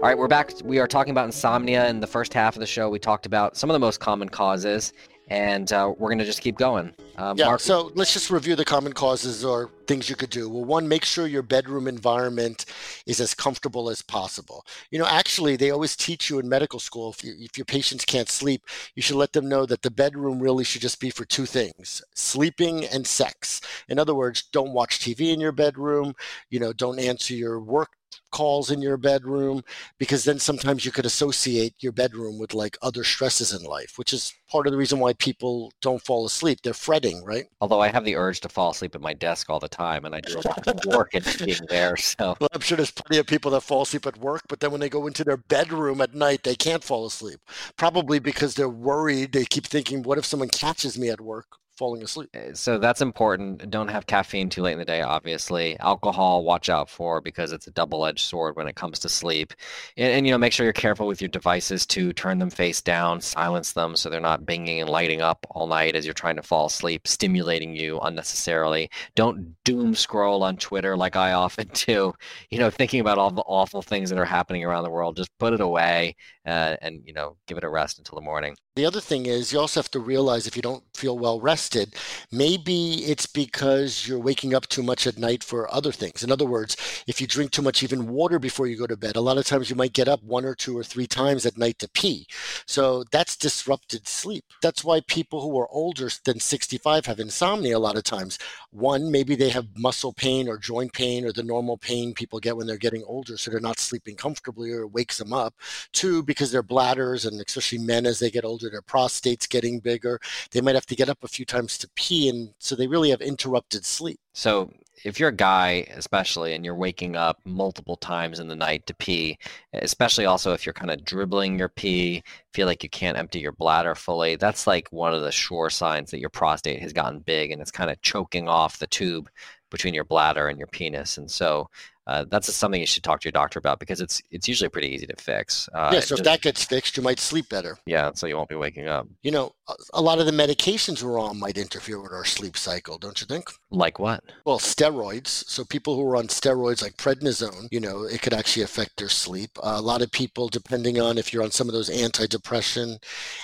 All 0.00 0.06
right, 0.06 0.16
we're 0.16 0.28
back. 0.28 0.52
We 0.64 0.78
are 0.78 0.86
talking 0.86 1.10
about 1.10 1.26
insomnia. 1.26 1.86
In 1.90 2.00
the 2.00 2.06
first 2.06 2.32
half 2.32 2.56
of 2.56 2.60
the 2.60 2.66
show, 2.66 2.88
we 2.88 2.98
talked 2.98 3.26
about 3.26 3.54
some 3.54 3.68
of 3.68 3.74
the 3.74 3.78
most 3.78 4.00
common 4.00 4.30
causes, 4.30 4.94
and 5.28 5.70
uh, 5.74 5.92
we're 5.98 6.08
going 6.08 6.16
to 6.16 6.24
just 6.24 6.40
keep 6.40 6.56
going. 6.56 6.94
Uh, 7.16 7.34
yeah, 7.36 7.44
Marc- 7.44 7.60
so 7.60 7.92
let's 7.94 8.14
just 8.14 8.30
review 8.30 8.56
the 8.56 8.64
common 8.64 8.94
causes 8.94 9.44
or 9.44 9.70
things 9.86 10.08
you 10.08 10.16
could 10.16 10.30
do. 10.30 10.48
Well, 10.48 10.64
one, 10.64 10.88
make 10.88 11.04
sure 11.04 11.26
your 11.26 11.42
bedroom 11.42 11.86
environment 11.86 12.64
is 13.04 13.20
as 13.20 13.34
comfortable 13.34 13.90
as 13.90 14.00
possible. 14.00 14.64
You 14.90 14.98
know, 14.98 15.04
actually, 15.04 15.56
they 15.56 15.70
always 15.70 15.94
teach 15.94 16.30
you 16.30 16.38
in 16.38 16.48
medical 16.48 16.80
school 16.80 17.10
if, 17.10 17.22
you, 17.22 17.34
if 17.38 17.58
your 17.58 17.66
patients 17.66 18.06
can't 18.06 18.30
sleep, 18.30 18.62
you 18.94 19.02
should 19.02 19.16
let 19.16 19.34
them 19.34 19.50
know 19.50 19.66
that 19.66 19.82
the 19.82 19.90
bedroom 19.90 20.40
really 20.40 20.64
should 20.64 20.80
just 20.80 20.98
be 20.98 21.10
for 21.10 21.26
two 21.26 21.44
things 21.44 22.00
sleeping 22.14 22.86
and 22.86 23.06
sex. 23.06 23.60
In 23.90 23.98
other 23.98 24.14
words, 24.14 24.44
don't 24.50 24.72
watch 24.72 24.98
TV 24.98 25.34
in 25.34 25.40
your 25.40 25.52
bedroom, 25.52 26.14
you 26.48 26.58
know, 26.58 26.72
don't 26.72 26.98
answer 26.98 27.34
your 27.34 27.60
work 27.60 27.90
calls 28.30 28.70
in 28.70 28.80
your 28.80 28.96
bedroom 28.96 29.62
because 29.98 30.24
then 30.24 30.38
sometimes 30.38 30.84
you 30.84 30.92
could 30.92 31.06
associate 31.06 31.74
your 31.80 31.92
bedroom 31.92 32.38
with 32.38 32.54
like 32.54 32.76
other 32.82 33.04
stresses 33.04 33.52
in 33.52 33.62
life 33.64 33.94
which 33.96 34.12
is 34.12 34.32
part 34.50 34.66
of 34.66 34.72
the 34.72 34.78
reason 34.78 34.98
why 34.98 35.12
people 35.14 35.72
don't 35.80 36.02
fall 36.02 36.26
asleep. 36.26 36.58
They're 36.62 36.74
fretting 36.74 37.24
right? 37.24 37.46
Although 37.60 37.80
i 37.80 37.88
have 37.88 38.04
the 38.04 38.16
urge 38.16 38.40
to 38.40 38.48
fall 38.48 38.70
asleep 38.70 38.94
at 38.94 39.00
my 39.00 39.14
desk 39.14 39.50
all 39.50 39.60
the 39.60 39.68
time 39.68 40.04
and 40.04 40.14
i 40.14 40.20
do 40.20 40.34
a 40.38 40.48
lot 40.48 40.66
of 40.66 40.84
work 40.86 41.14
and 41.14 41.24
being 41.44 41.60
there 41.68 41.96
so. 41.96 42.36
Well, 42.40 42.48
i'm 42.52 42.60
sure 42.60 42.76
there's 42.76 42.90
plenty 42.90 43.18
of 43.18 43.26
people 43.26 43.50
that 43.52 43.62
fall 43.62 43.82
asleep 43.82 44.06
at 44.06 44.18
work 44.18 44.42
but 44.48 44.60
then 44.60 44.70
when 44.70 44.80
they 44.80 44.88
go 44.88 45.06
into 45.06 45.24
their 45.24 45.36
bedroom 45.36 46.00
at 46.00 46.14
night 46.14 46.42
they 46.44 46.54
can't 46.54 46.84
fall 46.84 47.06
asleep. 47.06 47.40
Probably 47.76 48.18
because 48.18 48.54
they're 48.54 48.68
worried 48.68 49.32
they 49.32 49.44
keep 49.44 49.66
thinking 49.66 50.02
what 50.02 50.18
if 50.18 50.24
someone 50.24 50.48
catches 50.48 50.98
me 50.98 51.08
at 51.08 51.20
work 51.20 51.59
falling 51.80 52.02
asleep. 52.02 52.28
Eh, 52.34 52.50
so 52.52 52.76
that's 52.76 53.00
important. 53.00 53.70
Don't 53.70 53.88
have 53.88 54.04
caffeine 54.04 54.50
too 54.50 54.60
late 54.60 54.74
in 54.74 54.78
the 54.78 54.84
day, 54.84 55.00
obviously. 55.00 55.80
Alcohol, 55.80 56.44
watch 56.44 56.68
out 56.68 56.90
for 56.90 57.22
because 57.22 57.52
it's 57.52 57.66
a 57.66 57.70
double-edged 57.70 58.20
sword 58.22 58.54
when 58.54 58.66
it 58.66 58.76
comes 58.76 58.98
to 58.98 59.08
sleep. 59.08 59.54
And, 59.96 60.12
and, 60.12 60.26
you 60.26 60.32
know, 60.32 60.36
make 60.36 60.52
sure 60.52 60.64
you're 60.64 60.74
careful 60.74 61.06
with 61.06 61.22
your 61.22 61.30
devices 61.30 61.86
to 61.86 62.12
turn 62.12 62.38
them 62.38 62.50
face 62.50 62.82
down, 62.82 63.22
silence 63.22 63.72
them 63.72 63.96
so 63.96 64.10
they're 64.10 64.20
not 64.20 64.42
binging 64.42 64.82
and 64.82 64.90
lighting 64.90 65.22
up 65.22 65.46
all 65.52 65.66
night 65.66 65.96
as 65.96 66.04
you're 66.04 66.12
trying 66.12 66.36
to 66.36 66.42
fall 66.42 66.66
asleep, 66.66 67.08
stimulating 67.08 67.74
you 67.74 67.98
unnecessarily. 68.00 68.90
Don't 69.14 69.56
doom 69.64 69.94
scroll 69.94 70.42
on 70.42 70.58
Twitter 70.58 70.98
like 70.98 71.16
I 71.16 71.32
often 71.32 71.70
do. 71.72 72.12
You 72.50 72.58
know, 72.58 72.68
thinking 72.68 73.00
about 73.00 73.16
all 73.16 73.30
the 73.30 73.40
awful 73.46 73.80
things 73.80 74.10
that 74.10 74.18
are 74.18 74.26
happening 74.26 74.64
around 74.66 74.84
the 74.84 74.90
world. 74.90 75.16
Just 75.16 75.30
put 75.38 75.54
it 75.54 75.62
away 75.62 76.14
uh, 76.46 76.76
and 76.80 77.02
you 77.04 77.12
know 77.12 77.36
give 77.46 77.58
it 77.58 77.64
a 77.64 77.68
rest 77.68 77.98
until 77.98 78.16
the 78.16 78.24
morning. 78.24 78.56
The 78.76 78.86
other 78.86 79.00
thing 79.00 79.26
is 79.26 79.52
you 79.52 79.58
also 79.58 79.80
have 79.80 79.90
to 79.90 79.98
realize 79.98 80.46
if 80.46 80.56
you 80.56 80.62
don't 80.62 80.84
feel 80.94 81.18
well 81.18 81.40
rested, 81.40 81.94
maybe 82.32 83.04
it's 83.04 83.26
because 83.26 84.06
you're 84.06 84.18
waking 84.18 84.54
up 84.54 84.68
too 84.68 84.82
much 84.82 85.06
at 85.06 85.18
night 85.18 85.44
for 85.44 85.72
other 85.74 85.92
things. 85.92 86.22
In 86.22 86.30
other 86.30 86.46
words, 86.46 86.76
if 87.06 87.20
you 87.20 87.26
drink 87.26 87.50
too 87.50 87.62
much 87.62 87.82
even 87.82 88.08
water 88.08 88.38
before 88.38 88.66
you 88.66 88.78
go 88.78 88.86
to 88.86 88.96
bed, 88.96 89.16
a 89.16 89.20
lot 89.20 89.38
of 89.38 89.44
times 89.44 89.68
you 89.68 89.76
might 89.76 89.92
get 89.92 90.08
up 90.08 90.22
one 90.22 90.44
or 90.44 90.54
two 90.54 90.78
or 90.78 90.84
three 90.84 91.06
times 91.06 91.44
at 91.44 91.58
night 91.58 91.78
to 91.80 91.88
pee. 91.88 92.26
So 92.66 93.04
that's 93.10 93.36
disrupted 93.36 94.06
sleep. 94.06 94.44
That's 94.62 94.84
why 94.84 95.00
people 95.00 95.42
who 95.42 95.58
are 95.58 95.68
older 95.70 96.08
than 96.24 96.40
65 96.40 97.06
have 97.06 97.20
insomnia 97.20 97.76
a 97.76 97.78
lot 97.78 97.96
of 97.96 98.04
times. 98.04 98.38
One, 98.70 99.10
maybe 99.10 99.34
they 99.34 99.50
have 99.50 99.66
muscle 99.76 100.12
pain 100.12 100.48
or 100.48 100.56
joint 100.56 100.92
pain 100.92 101.26
or 101.26 101.32
the 101.32 101.42
normal 101.42 101.76
pain 101.76 102.14
people 102.14 102.38
get 102.38 102.56
when 102.56 102.66
they're 102.66 102.76
getting 102.76 103.02
older, 103.04 103.36
so 103.36 103.50
they're 103.50 103.60
not 103.60 103.80
sleeping 103.80 104.16
comfortably 104.16 104.70
or 104.70 104.86
wakes 104.86 105.18
them 105.18 105.32
up. 105.32 105.54
Two, 105.92 106.22
because 106.30 106.52
their 106.52 106.62
bladders 106.62 107.26
and 107.26 107.40
especially 107.40 107.78
men 107.78 108.06
as 108.06 108.20
they 108.20 108.30
get 108.30 108.44
older, 108.44 108.70
their 108.70 108.82
prostate's 108.82 109.48
getting 109.48 109.80
bigger. 109.80 110.20
They 110.52 110.60
might 110.60 110.76
have 110.76 110.86
to 110.86 110.94
get 110.94 111.08
up 111.08 111.24
a 111.24 111.28
few 111.28 111.44
times 111.44 111.76
to 111.78 111.90
pee, 111.96 112.28
and 112.28 112.54
so 112.60 112.76
they 112.76 112.86
really 112.86 113.10
have 113.10 113.20
interrupted 113.20 113.84
sleep. 113.84 114.20
So 114.32 114.70
if 115.02 115.18
you're 115.18 115.30
a 115.30 115.34
guy, 115.34 115.88
especially, 115.96 116.54
and 116.54 116.64
you're 116.64 116.76
waking 116.76 117.16
up 117.16 117.40
multiple 117.44 117.96
times 117.96 118.38
in 118.38 118.46
the 118.46 118.54
night 118.54 118.86
to 118.86 118.94
pee, 118.94 119.40
especially 119.72 120.24
also 120.24 120.52
if 120.52 120.64
you're 120.64 120.72
kind 120.72 120.92
of 120.92 121.04
dribbling 121.04 121.58
your 121.58 121.68
pee, 121.68 122.22
feel 122.54 122.68
like 122.68 122.84
you 122.84 122.90
can't 122.90 123.18
empty 123.18 123.40
your 123.40 123.50
bladder 123.50 123.96
fully, 123.96 124.36
that's 124.36 124.68
like 124.68 124.86
one 124.92 125.12
of 125.12 125.22
the 125.22 125.32
sure 125.32 125.68
signs 125.68 126.12
that 126.12 126.20
your 126.20 126.30
prostate 126.30 126.80
has 126.80 126.92
gotten 126.92 127.18
big 127.18 127.50
and 127.50 127.60
it's 127.60 127.72
kind 127.72 127.90
of 127.90 128.00
choking 128.02 128.48
off 128.48 128.78
the 128.78 128.86
tube 128.86 129.28
between 129.68 129.94
your 129.94 130.04
bladder 130.04 130.46
and 130.46 130.58
your 130.58 130.68
penis. 130.68 131.18
And 131.18 131.28
so 131.28 131.68
uh, 132.10 132.24
that's 132.28 132.52
something 132.52 132.80
you 132.80 132.86
should 132.88 133.04
talk 133.04 133.20
to 133.20 133.26
your 133.26 133.32
doctor 133.32 133.60
about 133.60 133.78
because 133.78 134.00
it's 134.00 134.20
it's 134.32 134.48
usually 134.48 134.68
pretty 134.68 134.88
easy 134.88 135.06
to 135.06 135.14
fix. 135.16 135.68
Uh, 135.72 135.90
yeah, 135.92 136.00
so 136.00 136.16
just, 136.16 136.20
if 136.20 136.24
that 136.24 136.40
gets 136.40 136.64
fixed, 136.64 136.96
you 136.96 137.04
might 137.04 137.20
sleep 137.20 137.48
better. 137.48 137.78
Yeah, 137.86 138.10
so 138.14 138.26
you 138.26 138.36
won't 138.36 138.48
be 138.48 138.56
waking 138.56 138.88
up. 138.88 139.06
You 139.22 139.30
know, 139.30 139.52
a 139.92 140.00
lot 140.00 140.18
of 140.18 140.26
the 140.26 140.32
medications 140.32 141.02
we're 141.02 141.20
on 141.20 141.38
might 141.38 141.58
interfere 141.58 142.00
with 142.00 142.12
our 142.12 142.24
sleep 142.24 142.56
cycle, 142.56 142.98
don't 142.98 143.20
you 143.20 143.26
think? 143.26 143.50
Like 143.70 143.98
what? 143.98 144.22
Well, 144.44 144.58
steroids. 144.58 145.28
So 145.28 145.64
people 145.64 145.94
who 145.94 146.02
are 146.08 146.16
on 146.16 146.28
steroids 146.28 146.82
like 146.82 146.96
prednisone, 146.96 147.68
you 147.70 147.80
know, 147.80 148.04
it 148.04 148.22
could 148.22 148.34
actually 148.34 148.62
affect 148.62 148.96
their 148.96 149.08
sleep. 149.08 149.50
Uh, 149.62 149.74
a 149.76 149.80
lot 149.80 150.02
of 150.02 150.10
people, 150.12 150.48
depending 150.48 151.00
on 151.00 151.18
if 151.18 151.32
you're 151.32 151.42
on 151.42 151.50
some 151.50 151.68
of 151.68 151.74
those 151.74 151.90
antidepressant 151.90 153.02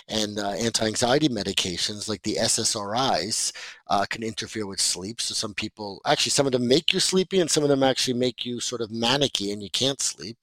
and 0.09 0.39
uh, 0.39 0.51
anti-anxiety 0.51 1.29
medications 1.29 2.09
like 2.09 2.23
the 2.23 2.37
SSRIs, 2.37 3.53
uh, 3.89 4.05
can 4.09 4.23
interfere 4.23 4.67
with 4.67 4.81
sleep. 4.81 5.21
So 5.21 5.35
some 5.35 5.55
people, 5.55 6.01
actually, 6.07 6.31
some 6.31 6.47
of 6.47 6.53
them 6.53 6.67
make 6.67 6.93
you 6.93 7.01
sleepy, 7.01 7.41
and 7.41 7.51
some 7.51 7.63
of 7.63 7.69
them 7.69 7.83
actually 7.83 8.15
make 8.15 8.45
you 8.45 8.61
sort 8.61 8.81
of 8.81 8.91
manicky, 8.91 9.53
and 9.53 9.63
you 9.63 9.71
can't 9.71 10.01
sleep. 10.01 10.39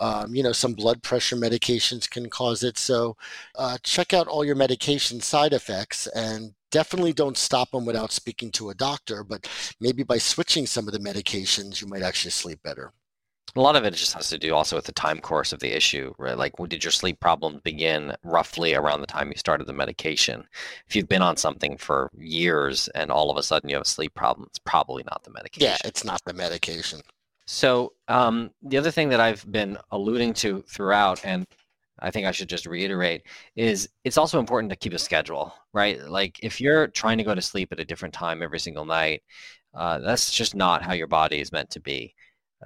Um, 0.00 0.34
you 0.34 0.42
know, 0.42 0.52
some 0.52 0.72
blood 0.72 1.02
pressure 1.02 1.36
medications 1.36 2.08
can 2.08 2.28
cause 2.30 2.62
it. 2.62 2.78
So 2.78 3.16
uh, 3.54 3.78
check 3.82 4.12
out 4.14 4.26
all 4.26 4.44
your 4.44 4.56
medication 4.56 5.20
side 5.20 5.52
effects 5.52 6.06
and 6.08 6.54
definitely 6.70 7.12
don't 7.12 7.36
stop 7.36 7.70
them 7.70 7.84
without 7.84 8.10
speaking 8.10 8.50
to 8.52 8.70
a 8.70 8.74
doctor. 8.74 9.22
But 9.22 9.48
maybe 9.78 10.02
by 10.02 10.18
switching 10.18 10.66
some 10.66 10.88
of 10.88 10.94
the 10.94 11.00
medications, 11.00 11.80
you 11.80 11.86
might 11.86 12.02
actually 12.02 12.30
sleep 12.30 12.62
better. 12.62 12.92
A 13.56 13.60
lot 13.60 13.74
of 13.74 13.84
it 13.84 13.94
just 13.94 14.14
has 14.14 14.28
to 14.28 14.38
do 14.38 14.54
also 14.54 14.76
with 14.76 14.84
the 14.84 14.92
time 14.92 15.18
course 15.18 15.52
of 15.52 15.58
the 15.58 15.74
issue, 15.74 16.14
right? 16.18 16.38
Like, 16.38 16.52
did 16.68 16.84
your 16.84 16.92
sleep 16.92 17.18
problems 17.18 17.60
begin 17.62 18.14
roughly 18.22 18.74
around 18.74 19.00
the 19.00 19.08
time 19.08 19.28
you 19.28 19.36
started 19.36 19.66
the 19.66 19.72
medication? 19.72 20.44
If 20.86 20.94
you've 20.94 21.08
been 21.08 21.22
on 21.22 21.36
something 21.36 21.76
for 21.76 22.10
years 22.16 22.88
and 22.94 23.10
all 23.10 23.28
of 23.28 23.36
a 23.36 23.42
sudden 23.42 23.68
you 23.68 23.74
have 23.74 23.82
a 23.82 23.88
sleep 23.88 24.14
problem, 24.14 24.46
it's 24.48 24.60
probably 24.60 25.02
not 25.02 25.24
the 25.24 25.32
medication. 25.32 25.68
Yeah, 25.68 25.78
it's 25.84 26.04
not 26.04 26.22
the 26.24 26.32
medication. 26.32 27.00
So, 27.52 27.94
um, 28.06 28.52
the 28.62 28.78
other 28.78 28.92
thing 28.92 29.08
that 29.08 29.18
I've 29.20 29.44
been 29.50 29.76
alluding 29.90 30.34
to 30.34 30.62
throughout, 30.68 31.24
and 31.24 31.44
I 31.98 32.12
think 32.12 32.24
I 32.26 32.30
should 32.30 32.48
just 32.48 32.64
reiterate, 32.64 33.22
is 33.56 33.88
it's 34.04 34.16
also 34.18 34.38
important 34.38 34.70
to 34.70 34.76
keep 34.76 34.92
a 34.94 34.98
schedule, 35.00 35.52
right? 35.72 36.00
Like, 36.00 36.38
if 36.44 36.60
you're 36.60 36.86
trying 36.86 37.18
to 37.18 37.24
go 37.24 37.34
to 37.34 37.42
sleep 37.42 37.72
at 37.72 37.80
a 37.80 37.84
different 37.84 38.14
time 38.14 38.40
every 38.42 38.60
single 38.60 38.84
night, 38.84 39.24
uh, 39.74 39.98
that's 39.98 40.30
just 40.32 40.54
not 40.54 40.82
how 40.82 40.92
your 40.92 41.08
body 41.08 41.40
is 41.40 41.50
meant 41.50 41.70
to 41.70 41.80
be 41.80 42.14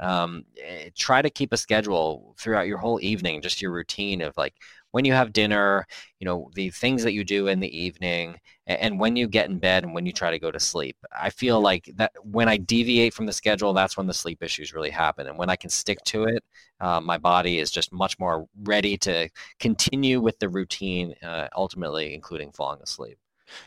um, 0.01 0.45
eh, 0.63 0.91
try 0.97 1.23
to 1.23 1.31
keep 1.31 1.53
a 1.53 1.57
schedule 1.57 2.35
throughout 2.39 2.67
your 2.67 2.79
whole 2.79 3.01
evening 3.03 3.41
just 3.43 3.63
your 3.63 3.73
routine 3.73 4.23
of 4.23 4.37
like 4.37 4.55
when 4.95 5.05
you 5.05 5.13
have 5.13 5.33
dinner 5.33 5.85
you 6.21 6.25
know 6.25 6.49
the 6.55 6.71
things 6.71 7.03
that 7.03 7.15
you 7.15 7.25
do 7.25 7.49
in 7.49 7.59
the 7.59 7.77
evening 7.77 8.39
and 8.69 9.01
when 9.01 9.17
you 9.17 9.27
get 9.27 9.51
in 9.51 9.59
bed 9.59 9.83
and 9.83 9.93
when 9.93 10.07
you 10.07 10.13
try 10.13 10.31
to 10.31 10.39
go 10.39 10.51
to 10.51 10.59
sleep. 10.59 10.97
I 11.21 11.31
feel 11.31 11.61
like 11.61 11.91
that 11.97 12.13
when 12.23 12.49
i 12.49 12.57
deviate 12.57 13.13
from 13.13 13.27
the 13.27 13.33
schedule 13.33 13.73
that's 13.73 13.97
when 13.97 14.07
the 14.07 14.15
sleep 14.15 14.41
issues 14.41 14.73
really 14.73 14.91
happen 14.91 15.27
and 15.27 15.37
when 15.37 15.51
i 15.51 15.57
can 15.57 15.69
stick 15.69 15.99
to 16.05 16.25
it 16.25 16.45
uh, 16.81 17.01
my 17.01 17.19
body 17.19 17.59
is 17.59 17.73
just 17.73 17.93
much 17.93 18.19
more 18.21 18.47
ready 18.63 18.97
to 18.99 19.29
continue 19.59 20.21
with 20.21 20.39
the 20.39 20.49
routine 20.49 21.13
uh, 21.25 21.49
ultimately 21.57 22.15
including 22.15 22.53
falling 22.53 22.81
asleep 22.81 23.19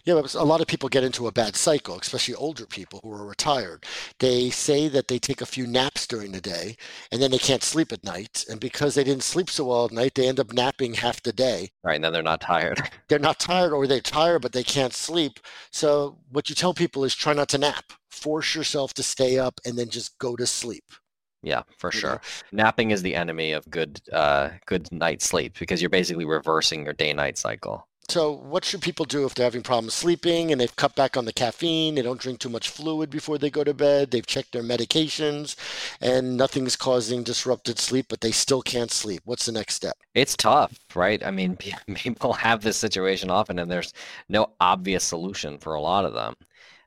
yeah, 0.05 0.22
a 0.36 0.46
lot 0.46 0.62
of 0.62 0.67
people 0.67 0.89
get 0.89 1.03
into 1.03 1.27
a 1.27 1.31
bad 1.31 1.55
cycle, 1.55 1.98
especially 2.00 2.36
older 2.36 2.65
people 2.65 3.00
who 3.03 3.12
are 3.12 3.25
retired. 3.25 3.86
They 4.19 4.50
say 4.50 4.88
that 4.89 5.07
they 5.07 5.19
take 5.19 5.41
a 5.41 5.46
few 5.46 5.67
naps 5.67 6.07
during 6.07 6.31
the 6.31 6.41
day 6.41 6.77
and 7.12 7.22
then 7.22 7.31
they 7.31 7.38
can't 7.38 7.63
sleep 7.63 7.91
at 7.91 8.03
night. 8.03 8.46
And 8.50 8.60
because 8.60 8.96
they 8.96 9.03
didn't 9.03 9.24
sleep 9.24 9.50
so 9.50 9.65
well 9.65 9.86
at 9.86 9.91
night, 9.91 10.15
they 10.15 10.27
end 10.27 10.39
up 10.39 10.53
napping 10.53 10.96
half 10.96 11.22
the 11.22 11.34
day. 11.34 11.69
Right. 11.84 11.96
And 11.96 12.03
then 12.03 12.13
they're 12.13 12.24
not 12.24 12.41
tired. 12.41 12.81
They're 13.10 13.19
not 13.19 13.39
tired 13.39 13.72
or 13.72 13.88
they're 13.88 14.01
tired, 14.01 14.41
but 14.41 14.51
they 14.51 14.63
can't 14.63 14.93
sleep. 14.93 15.39
So 15.72 16.17
what 16.29 16.50
you 16.50 16.55
tell 16.55 16.74
people 16.74 17.05
is 17.05 17.15
try 17.15 17.31
not 17.34 17.48
to 17.50 17.57
nap. 17.57 17.93
Force 18.10 18.53
yourself 18.53 18.93
to 18.96 19.03
stay 19.03 19.39
up 19.39 19.62
and 19.65 19.77
then 19.77 19.89
just 19.89 20.17
go 20.17 20.36
to 20.36 20.46
sleep. 20.46 20.84
Yeah, 21.43 21.63
for 21.77 21.91
sure. 21.91 22.22
Know? 22.51 22.63
Napping 22.63 22.91
is 22.91 23.01
the 23.01 23.15
enemy 23.15 23.53
of 23.53 23.69
good 23.69 24.01
uh, 24.12 24.50
good 24.65 24.91
night 24.91 25.22
sleep 25.22 25.57
because 25.60 25.81
you're 25.81 25.89
basically 25.89 26.25
reversing 26.25 26.84
your 26.84 26.93
day 26.93 27.13
night 27.13 27.38
cycle. 27.38 27.87
So, 28.10 28.32
what 28.32 28.64
should 28.64 28.82
people 28.82 29.06
do 29.06 29.26
if 29.26 29.36
they're 29.36 29.44
having 29.46 29.64
problems 29.64 29.94
sleeping 29.94 30.52
and 30.52 30.62
they've 30.62 30.76
cut 30.78 30.96
back 30.96 31.18
on 31.18 31.26
the 31.26 31.34
caffeine? 31.34 31.96
They 31.96 32.02
don't 32.02 32.22
drink 32.22 32.40
too 32.40 32.48
much 32.50 32.70
fluid 32.70 33.10
before 33.10 33.38
they 33.38 33.50
go 33.50 33.66
to 33.66 33.74
bed. 33.74 34.12
They've 34.12 34.26
checked 34.26 34.54
their 34.54 34.64
medications 34.64 35.58
and 36.00 36.38
nothing's 36.38 36.78
causing 36.78 37.24
disrupted 37.24 37.80
sleep, 37.80 38.06
but 38.08 38.22
they 38.22 38.32
still 38.32 38.62
can't 38.62 38.92
sleep. 38.92 39.22
What's 39.26 39.46
the 39.46 39.52
next 39.52 39.76
step? 39.76 39.98
It's 40.16 40.38
tough, 40.38 40.80
right? 40.96 41.22
I 41.26 41.32
mean, 41.32 41.58
people 41.96 42.32
have 42.34 42.62
this 42.62 42.78
situation 42.78 43.30
often 43.30 43.60
and 43.60 43.70
there's 43.70 43.94
no 44.30 44.52
obvious 44.62 45.04
solution 45.04 45.58
for 45.58 45.74
a 45.74 45.82
lot 45.82 46.06
of 46.06 46.14
them. 46.14 46.36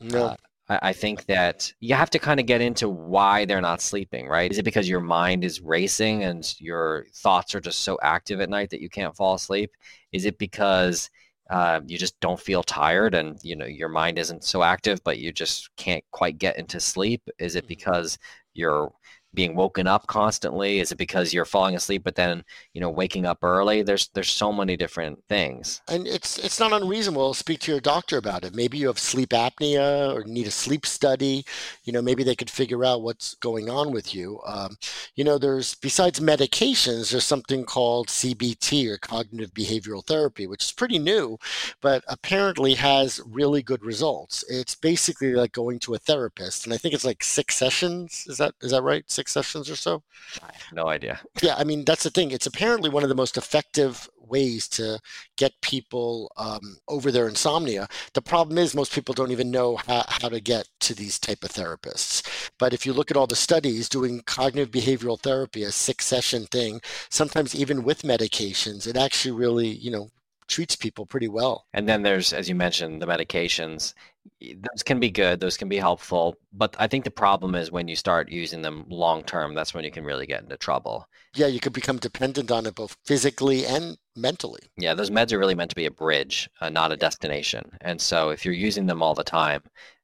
No. 0.01 0.25
Uh, 0.29 0.37
I 0.71 0.93
think 0.93 1.27
that 1.27 1.73
you 1.81 1.97
have 1.97 2.11
to 2.11 2.21
kind 2.21 2.39
of 2.39 2.47
get 2.47 2.61
into 2.61 2.89
why 2.89 3.45
they're 3.45 3.61
not 3.61 3.81
sleeping, 3.81 4.29
right? 4.29 4.51
Is 4.51 4.59
it 4.59 4.65
because 4.65 4.89
your 4.89 5.01
mind 5.01 5.43
is 5.43 5.61
racing 5.61 6.23
and 6.23 6.55
your 6.61 7.07
thoughts 7.13 7.57
are 7.57 7.61
just 7.61 7.81
so 7.81 7.99
active 8.03 8.41
at 8.41 8.49
night 8.49 8.71
that 8.71 8.81
you 8.81 8.89
can't 8.89 9.17
fall 9.17 9.35
asleep? 9.35 9.73
Is 10.13 10.27
it 10.27 10.39
because 10.39 11.11
uh, 11.51 11.81
you 11.87 11.99
just 11.99 12.19
don't 12.21 12.39
feel 12.39 12.63
tired 12.63 13.15
and 13.17 13.37
you 13.43 13.57
know 13.57 13.67
your 13.67 13.89
mind 13.89 14.17
isn't 14.19 14.45
so 14.45 14.63
active, 14.63 15.03
but 15.03 15.19
you 15.19 15.33
just 15.33 15.75
can't 15.77 16.05
quite 16.13 16.39
get 16.39 16.57
into 16.57 16.79
sleep? 16.79 17.29
Is 17.41 17.57
it 17.57 17.65
mm-hmm. 17.65 17.69
because 17.69 18.19
you're 18.55 18.93
being 19.35 19.55
woken 19.55 19.87
up 19.87 20.07
constantly? 20.07 20.81
Is 20.81 20.93
it 20.93 20.99
because 20.99 21.33
you're 21.33 21.45
falling 21.45 21.77
asleep 21.77 22.03
but 22.05 22.17
then 22.17 22.45
you 22.75 22.81
know 22.81 22.91
waking 22.91 23.27
up 23.27 23.39
early? 23.43 23.83
There's 23.83 24.09
there's 24.09 24.31
so 24.31 24.53
many 24.53 24.77
different 24.77 25.23
things. 25.29 25.81
And 25.89 26.07
it's 26.07 26.39
it's 26.39 26.59
not 26.59 26.73
unreasonable. 26.73 27.35
Speak 27.35 27.61
to 27.61 27.73
your 27.73 27.81
doctor 27.81 28.19
about 28.19 28.45
it. 28.45 28.55
Maybe 28.55 28.79
you 28.79 28.89
have 28.89 28.99
sleep 28.99 29.31
apnea 29.31 30.15
or 30.15 30.25
need 30.25 30.47
a 30.47 30.51
sleep 30.51 30.87
study. 30.87 31.45
You 31.85 31.93
know, 31.93 32.03
maybe 32.03 32.25
they 32.25 32.35
could 32.35 32.51
figure 32.51 32.85
out 32.85 33.03
what's 33.03 33.35
going 33.35 33.71
on 33.71 33.93
with 33.93 34.15
you. 34.15 34.41
Um, 34.47 34.77
you 35.15 35.25
know, 35.25 35.39
there's 35.39 35.75
besides 35.77 36.21
medications, 36.21 37.11
there's 37.11 37.25
something 37.25 37.65
called 37.65 38.09
CBT 38.09 38.89
or 38.89 38.99
cognitive 38.99 39.55
behavioral 39.55 40.05
therapy, 40.05 40.47
which 40.47 40.65
is 40.65 40.73
pretty 40.73 40.99
new, 40.99 41.39
but 41.81 42.03
apparently 42.09 42.75
has 42.75 43.21
really 43.27 43.63
good 43.63 43.85
results. 43.85 44.45
It's 44.49 44.75
basically 44.75 45.35
like 45.35 45.53
going 45.53 45.79
to 45.81 45.95
a 45.95 45.99
therapist, 45.99 46.65
and 46.65 46.75
I 46.75 46.77
think 46.77 46.95
it's 46.95 47.05
like 47.05 47.23
six 47.23 47.57
sessions. 47.57 48.25
Is 48.27 48.39
that 48.39 48.55
is 48.61 48.73
that 48.73 48.83
right? 48.83 49.05
six 49.20 49.20
sessions 49.29 49.71
or 49.71 49.77
so. 49.77 50.03
I 50.43 50.47
have 50.53 50.73
no 50.73 50.89
idea. 50.89 51.21
Yeah, 51.43 51.55
I 51.57 51.65
mean 51.65 51.85
that's 51.85 52.05
the 52.05 52.11
thing. 52.11 52.31
It's 52.31 52.47
apparently 52.47 52.91
one 52.91 53.03
of 53.03 53.09
the 53.09 53.15
most 53.15 53.37
effective 53.37 54.09
ways 54.21 54.69
to 54.69 55.01
get 55.37 55.61
people 55.61 56.31
um, 56.37 56.77
over 56.89 57.11
their 57.11 57.29
insomnia. 57.29 57.89
The 58.15 58.23
problem 58.23 58.59
is 58.59 58.75
most 58.75 58.93
people 58.93 59.13
don't 59.13 59.33
even 59.33 59.51
know 59.51 59.77
how, 59.77 60.05
how 60.07 60.29
to 60.29 60.41
get 60.41 60.69
to 60.81 60.95
these 60.95 61.19
type 61.19 61.43
of 61.43 61.51
therapists. 61.51 62.23
But 62.59 62.73
if 62.73 62.87
you 62.87 62.93
look 62.93 63.11
at 63.11 63.17
all 63.17 63.27
the 63.27 63.37
studies, 63.37 63.89
doing 63.89 64.23
cognitive 64.27 64.71
behavioral 64.71 65.21
therapy, 65.21 65.65
a 65.65 65.73
six 65.73 66.07
session 66.07 66.47
thing, 66.47 66.81
sometimes 67.09 67.55
even 67.55 67.83
with 67.83 68.03
medications, 68.03 68.87
it 68.87 68.97
actually 68.97 69.33
really 69.33 69.69
you 69.69 69.91
know 69.91 70.11
treats 70.51 70.77
people 70.77 71.07
pretty 71.07 71.29
well. 71.29 71.67
And 71.73 71.89
then 71.89 72.03
there's, 72.03 72.33
as 72.33 72.49
you 72.49 72.55
mentioned, 72.55 73.01
the 73.01 73.07
medications. 73.07 73.95
Those 74.41 74.83
can 74.85 75.01
be 75.01 75.11
good, 75.11 75.41
those 75.41 75.57
can 75.57 75.69
be 75.69 75.77
helpful. 75.79 76.37
But 76.53 76.77
I 76.79 76.87
think 76.87 77.05
the 77.05 77.11
problem 77.11 77.55
is 77.55 77.71
when 77.71 77.89
you 77.89 77.97
start 77.97 78.29
using 78.31 78.61
them 78.61 78.85
long 78.89 79.23
term, 79.23 79.55
that's 79.55 79.73
when 79.73 79.85
you 79.85 79.91
can 79.91 80.05
really 80.05 80.27
get 80.27 80.43
into 80.43 80.57
trouble. 80.57 81.07
Yeah, 81.35 81.47
you 81.47 81.61
could 81.61 81.73
become 81.73 81.99
dependent 81.99 82.51
on 82.51 82.67
it 82.67 82.75
both 82.75 82.97
physically 83.07 83.65
and 83.65 83.97
mentally. 84.17 84.61
Yeah, 84.77 84.95
those 84.95 85.11
meds 85.11 85.33
are 85.33 85.39
really 85.39 85.55
meant 85.55 85.71
to 85.71 85.77
be 85.77 85.87
a 85.87 85.91
bridge, 85.91 86.51
uh, 86.61 86.69
not 86.69 86.93
a 86.93 86.97
destination. 86.97 87.71
And 87.81 88.01
so 88.01 88.31
if 88.31 88.45
you're 88.45 88.53
using 88.53 88.87
them 88.87 89.03
all 89.03 89.15
the 89.15 89.25
time, 89.25 89.63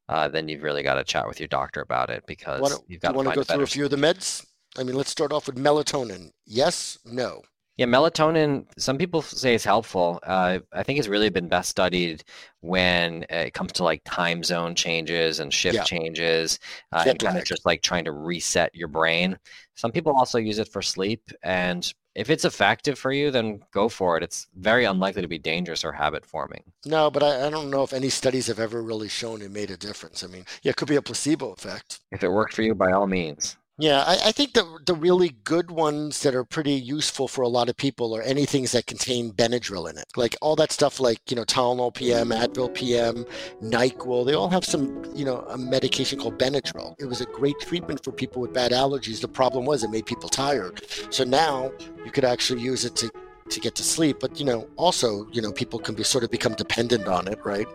uh, 0.08 0.28
then 0.28 0.48
you've 0.48 0.62
really 0.62 0.84
got 0.84 0.94
to 0.94 1.04
chat 1.04 1.26
with 1.26 1.40
your 1.40 1.48
doctor 1.48 1.80
about 1.80 2.10
it 2.10 2.24
because 2.26 2.80
you've 2.86 3.00
got 3.00 3.10
to 3.10 3.16
want 3.16 3.28
to 3.28 3.34
go 3.34 3.42
through 3.42 3.64
a 3.64 3.66
few 3.66 3.84
of 3.84 3.90
the 3.90 3.96
meds. 3.96 4.46
I 4.78 4.84
mean, 4.84 4.94
let's 4.94 5.10
start 5.10 5.32
off 5.32 5.46
with 5.46 5.56
melatonin. 5.56 6.30
Yes, 6.44 6.98
no. 7.04 7.42
Yeah, 7.76 7.86
melatonin, 7.86 8.64
some 8.78 8.96
people 8.96 9.20
say 9.20 9.54
it's 9.54 9.64
helpful. 9.64 10.18
Uh, 10.22 10.60
I 10.72 10.82
think 10.82 10.98
it's 10.98 11.08
really 11.08 11.28
been 11.28 11.48
best 11.48 11.68
studied 11.68 12.24
when 12.60 13.26
it 13.28 13.52
comes 13.52 13.72
to 13.72 13.84
like 13.84 14.00
time 14.04 14.42
zone 14.42 14.74
changes 14.74 15.40
and 15.40 15.52
shift 15.52 15.74
yeah. 15.74 15.84
changes 15.84 16.58
uh, 16.92 17.04
and 17.06 17.18
kind 17.18 17.36
of 17.36 17.44
just 17.44 17.66
like 17.66 17.82
trying 17.82 18.06
to 18.06 18.12
reset 18.12 18.74
your 18.74 18.88
brain. 18.88 19.38
Some 19.74 19.92
people 19.92 20.12
also 20.16 20.38
use 20.38 20.58
it 20.58 20.68
for 20.68 20.80
sleep. 20.80 21.30
And 21.42 21.92
if 22.14 22.30
it's 22.30 22.46
effective 22.46 22.98
for 22.98 23.12
you, 23.12 23.30
then 23.30 23.60
go 23.72 23.90
for 23.90 24.16
it. 24.16 24.22
It's 24.22 24.46
very 24.56 24.86
unlikely 24.86 25.20
to 25.20 25.28
be 25.28 25.38
dangerous 25.38 25.84
or 25.84 25.92
habit 25.92 26.24
forming. 26.24 26.62
No, 26.86 27.10
but 27.10 27.22
I, 27.22 27.46
I, 27.46 27.50
don't 27.50 27.70
know 27.70 27.82
if 27.82 27.92
any 27.92 28.08
studies 28.08 28.46
have 28.46 28.58
ever 28.58 28.82
really 28.82 29.08
shown 29.08 29.42
it 29.42 29.50
made 29.50 29.70
a 29.70 29.76
difference. 29.76 30.24
I 30.24 30.28
mean, 30.28 30.46
yeah, 30.62 30.70
it 30.70 30.76
could 30.76 30.88
be 30.88 30.96
a 30.96 31.02
placebo 31.02 31.52
effect. 31.52 32.00
If 32.10 32.24
it 32.24 32.30
worked 32.30 32.54
for 32.54 32.62
you, 32.62 32.74
by 32.74 32.92
all 32.92 33.06
means. 33.06 33.58
Yeah, 33.78 34.04
I, 34.06 34.28
I, 34.28 34.32
think 34.32 34.54
the 34.54 34.78
the 34.86 34.94
really 34.94 35.36
good 35.44 35.70
ones 35.70 36.22
that 36.22 36.34
are 36.34 36.44
pretty 36.44 36.72
useful 36.72 37.28
for 37.28 37.42
a 37.42 37.48
lot 37.48 37.68
of 37.68 37.76
people 37.76 38.16
are 38.16 38.22
anything 38.22 38.64
that 38.64 38.86
contain 38.86 39.32
Benadryl 39.32 39.90
in 39.90 39.98
it. 39.98 40.06
Like 40.16 40.34
all 40.40 40.56
that 40.56 40.72
stuff 40.72 40.98
like, 40.98 41.30
you 41.30 41.36
know, 41.36 41.44
Tylenol 41.44 41.92
PM, 41.92 42.30
Advil 42.30 42.72
PM, 42.72 43.26
NyQuil, 43.62 44.24
they 44.24 44.32
all 44.32 44.48
have 44.48 44.64
some, 44.64 45.04
you 45.14 45.26
know, 45.26 45.40
a 45.50 45.58
medication 45.58 46.18
called 46.18 46.38
Benadryl. 46.38 46.94
It 46.98 47.04
was 47.04 47.20
a 47.20 47.26
great 47.26 47.56
treatment 47.60 48.02
for 48.02 48.12
people 48.12 48.40
with 48.40 48.54
bad 48.54 48.72
allergies. 48.72 49.20
The 49.20 49.28
problem 49.28 49.66
was 49.66 49.84
it 49.84 49.90
made 49.90 50.06
people 50.06 50.30
tired. 50.30 50.80
So 51.10 51.24
now 51.24 51.70
you 52.02 52.10
could 52.10 52.24
actually 52.24 52.62
use 52.62 52.86
it 52.86 52.96
to 52.96 53.10
to 53.50 53.60
get 53.60 53.74
to 53.74 53.82
sleep 53.82 54.18
but 54.20 54.38
you 54.38 54.44
know 54.44 54.68
also 54.76 55.26
you 55.30 55.40
know 55.40 55.52
people 55.52 55.78
can 55.78 55.94
be 55.94 56.02
sort 56.02 56.24
of 56.24 56.30
become 56.30 56.54
dependent 56.54 57.06
on 57.06 57.28
it 57.28 57.38
right? 57.44 57.66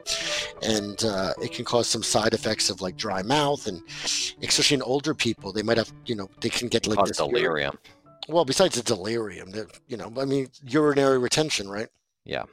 And 0.61 1.03
uh, 1.03 1.33
it 1.41 1.53
can 1.53 1.65
cause 1.65 1.87
some 1.87 2.03
side 2.03 2.33
effects 2.33 2.69
of 2.69 2.81
like 2.81 2.97
dry 2.97 3.21
mouth 3.21 3.67
and 3.67 3.81
especially 4.43 4.75
in 4.75 4.81
older 4.81 5.13
people 5.13 5.51
they 5.51 5.63
might 5.63 5.77
have 5.77 5.91
you 6.05 6.15
know 6.15 6.29
they 6.41 6.49
can 6.49 6.67
get 6.67 6.87
like 6.87 7.03
delirium. 7.13 7.77
Well 8.27 8.45
besides 8.45 8.75
the 8.75 8.83
delirium 8.83 9.51
that 9.51 9.79
you 9.87 9.97
know 9.97 10.11
i 10.17 10.25
mean 10.25 10.49
urinary 10.63 11.17
retention 11.17 11.69
right? 11.69 11.89
Yeah. 12.25 12.43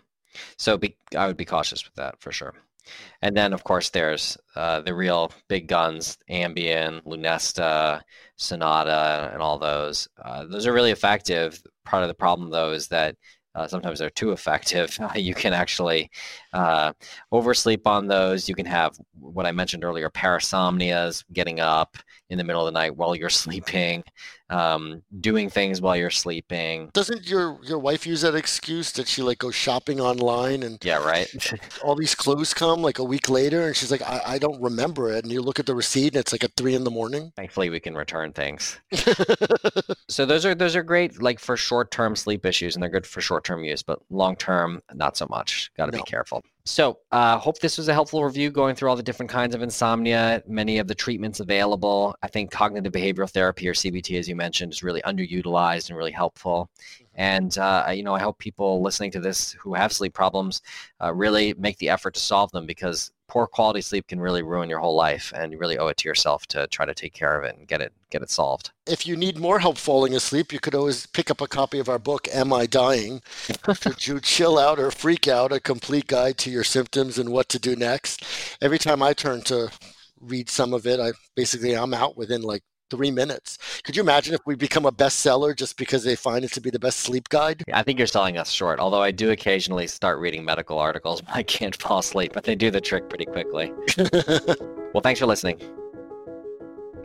So 0.56 0.76
be, 0.76 0.96
i 1.16 1.26
would 1.26 1.36
be 1.36 1.44
cautious 1.44 1.84
with 1.84 1.94
that 1.94 2.20
for 2.20 2.32
sure. 2.32 2.54
And 3.22 3.36
then, 3.36 3.52
of 3.52 3.64
course, 3.64 3.90
there's 3.90 4.38
uh, 4.56 4.80
the 4.80 4.94
real 4.94 5.32
big 5.48 5.68
guns, 5.68 6.18
Ambien, 6.30 7.02
Lunesta, 7.04 8.02
Sonata, 8.36 9.30
and 9.32 9.42
all 9.42 9.58
those. 9.58 10.08
Uh, 10.22 10.44
those 10.46 10.66
are 10.66 10.72
really 10.72 10.90
effective 10.90 11.62
part 11.88 12.02
of 12.02 12.08
the 12.08 12.14
problem 12.14 12.50
though 12.50 12.72
is 12.72 12.88
that 12.88 13.16
uh, 13.54 13.66
sometimes 13.66 13.98
they're 13.98 14.10
too 14.10 14.32
effective. 14.32 14.96
you 15.16 15.34
can 15.34 15.52
actually 15.52 16.10
uh, 16.52 16.92
oversleep 17.32 17.86
on 17.86 18.06
those. 18.06 18.48
You 18.48 18.54
can 18.54 18.66
have 18.66 18.96
what 19.18 19.46
I 19.46 19.52
mentioned 19.52 19.84
earlier, 19.84 20.10
parasomnias, 20.10 21.24
getting 21.32 21.60
up 21.60 21.96
in 22.30 22.38
the 22.38 22.44
middle 22.44 22.66
of 22.66 22.72
the 22.72 22.78
night 22.78 22.96
while 22.96 23.14
you're 23.16 23.30
sleeping, 23.44 24.04
um, 24.50 25.02
doing 25.20 25.48
things 25.50 25.80
while 25.80 25.96
you're 25.96 26.10
sleeping. 26.10 26.90
Doesn't 26.92 27.28
your 27.28 27.58
your 27.62 27.78
wife 27.78 28.06
use 28.06 28.20
that 28.22 28.34
excuse 28.34 28.92
that 28.92 29.08
she 29.08 29.22
like 29.22 29.38
goes 29.38 29.54
shopping 29.54 30.00
online 30.00 30.62
and 30.62 30.82
Yeah, 30.84 31.04
right. 31.04 31.28
all 31.82 31.94
these 31.94 32.14
clothes 32.14 32.54
come 32.54 32.80
like 32.82 32.98
a 32.98 33.04
week 33.04 33.28
later 33.28 33.66
and 33.66 33.76
she's 33.76 33.90
like, 33.90 34.02
I, 34.02 34.20
I 34.26 34.38
don't 34.38 34.60
remember 34.60 35.10
it. 35.10 35.24
And 35.24 35.32
you 35.32 35.42
look 35.42 35.58
at 35.58 35.66
the 35.66 35.74
receipt 35.74 36.08
and 36.08 36.16
it's 36.16 36.32
like 36.32 36.44
at 36.44 36.52
three 36.56 36.74
in 36.74 36.84
the 36.84 36.90
morning. 36.90 37.32
Thankfully, 37.36 37.70
we 37.70 37.80
can 37.80 37.94
return 37.94 38.32
things. 38.32 38.78
so 40.08 40.24
those 40.24 40.44
are 40.46 40.54
those 40.54 40.76
are 40.76 40.82
great, 40.82 41.20
like 41.20 41.38
for 41.38 41.56
short 41.56 41.90
term 41.90 42.16
sleep 42.16 42.44
issues, 42.46 42.74
and 42.76 42.82
they're 42.82 42.90
good 42.90 43.06
for 43.06 43.20
short 43.20 43.37
term 43.40 43.64
use, 43.64 43.82
but 43.82 43.98
long 44.10 44.36
term, 44.36 44.82
not 44.94 45.16
so 45.16 45.26
much. 45.30 45.70
Got 45.76 45.86
to 45.86 45.92
No. 45.92 45.98
be 45.98 46.10
careful. 46.10 46.42
So, 46.64 46.98
uh, 47.12 47.38
hope 47.38 47.60
this 47.60 47.78
was 47.78 47.88
a 47.88 47.94
helpful 47.94 48.22
review 48.22 48.50
going 48.50 48.74
through 48.74 48.90
all 48.90 48.96
the 48.96 49.02
different 49.02 49.30
kinds 49.30 49.54
of 49.54 49.62
insomnia, 49.62 50.42
many 50.46 50.78
of 50.78 50.86
the 50.86 50.94
treatments 50.94 51.40
available. 51.40 52.14
I 52.22 52.28
think 52.28 52.50
cognitive 52.50 52.92
behavioral 52.92 53.30
therapy 53.30 53.66
or 53.68 53.72
CBT, 53.72 54.18
as 54.18 54.28
you 54.28 54.36
mentioned, 54.36 54.72
is 54.72 54.82
really 54.82 55.00
underutilized 55.02 55.88
and 55.88 55.96
really 55.96 56.12
helpful. 56.12 56.68
And 57.14 57.56
uh, 57.56 57.86
you 57.94 58.02
know, 58.02 58.14
I 58.14 58.20
hope 58.20 58.38
people 58.38 58.82
listening 58.82 59.10
to 59.12 59.20
this 59.20 59.52
who 59.52 59.74
have 59.74 59.92
sleep 59.92 60.12
problems 60.12 60.60
uh, 61.02 61.14
really 61.14 61.54
make 61.54 61.78
the 61.78 61.88
effort 61.88 62.14
to 62.14 62.20
solve 62.20 62.50
them 62.52 62.66
because 62.66 63.12
poor 63.28 63.46
quality 63.46 63.80
sleep 63.80 64.08
can 64.08 64.20
really 64.20 64.42
ruin 64.42 64.68
your 64.68 64.78
whole 64.80 64.96
life, 64.96 65.32
and 65.36 65.52
you 65.52 65.58
really 65.58 65.78
owe 65.78 65.88
it 65.88 65.96
to 65.98 66.08
yourself 66.08 66.46
to 66.48 66.66
try 66.68 66.84
to 66.86 66.94
take 66.94 67.12
care 67.12 67.38
of 67.38 67.44
it 67.44 67.56
and 67.56 67.68
get 67.68 67.80
it 67.80 67.92
get 68.10 68.22
it 68.22 68.30
solved. 68.30 68.70
if 68.86 69.06
you 69.06 69.16
need 69.16 69.38
more 69.38 69.58
help 69.58 69.76
falling 69.76 70.14
asleep, 70.14 70.50
you 70.52 70.58
could 70.58 70.74
always 70.74 71.06
pick 71.06 71.30
up 71.30 71.42
a 71.42 71.46
copy 71.46 71.78
of 71.78 71.90
our 71.90 71.98
book, 71.98 72.26
Am 72.32 72.52
I 72.52 72.64
Dying? 72.64 73.20
Should 73.82 74.06
you 74.06 74.18
chill 74.20 74.58
out 74.58 74.78
or 74.78 74.90
freak 74.90 75.28
out? 75.28 75.52
A 75.52 75.60
complete 75.60 76.06
guide 76.06 76.38
to 76.38 76.50
your 76.50 76.64
symptoms 76.64 77.18
and 77.18 77.28
what 77.28 77.50
to 77.50 77.58
do 77.58 77.76
next. 77.76 78.24
Every 78.62 78.78
time 78.78 79.02
I 79.02 79.12
turn 79.12 79.42
to 79.42 79.70
read 80.20 80.48
some 80.48 80.72
of 80.72 80.86
it, 80.86 80.98
I 80.98 81.12
basically 81.36 81.74
I'm 81.76 81.92
out 81.92 82.16
within 82.16 82.40
like 82.42 82.62
three 82.90 83.10
minutes. 83.10 83.58
Could 83.84 83.96
you 83.96 84.02
imagine 84.02 84.34
if 84.34 84.40
we 84.46 84.54
become 84.54 84.86
a 84.86 84.92
bestseller 84.92 85.56
just 85.56 85.76
because 85.76 86.04
they 86.04 86.16
find 86.16 86.44
it 86.44 86.52
to 86.52 86.60
be 86.60 86.70
the 86.70 86.78
best 86.78 87.00
sleep 87.00 87.28
guide? 87.28 87.64
I 87.72 87.82
think 87.82 87.98
you're 87.98 88.06
selling 88.06 88.38
us 88.38 88.50
short, 88.50 88.80
although 88.80 89.02
I 89.02 89.10
do 89.10 89.30
occasionally 89.30 89.86
start 89.86 90.18
reading 90.18 90.44
medical 90.44 90.78
articles 90.78 91.22
I 91.28 91.42
can't 91.42 91.76
fall 91.76 91.98
asleep, 91.98 92.32
but 92.32 92.44
they 92.44 92.54
do 92.54 92.70
the 92.70 92.80
trick 92.80 93.08
pretty 93.08 93.26
quickly. 93.26 93.72
Well, 94.94 95.02
thanks 95.02 95.20
for 95.20 95.26
listening. 95.26 95.60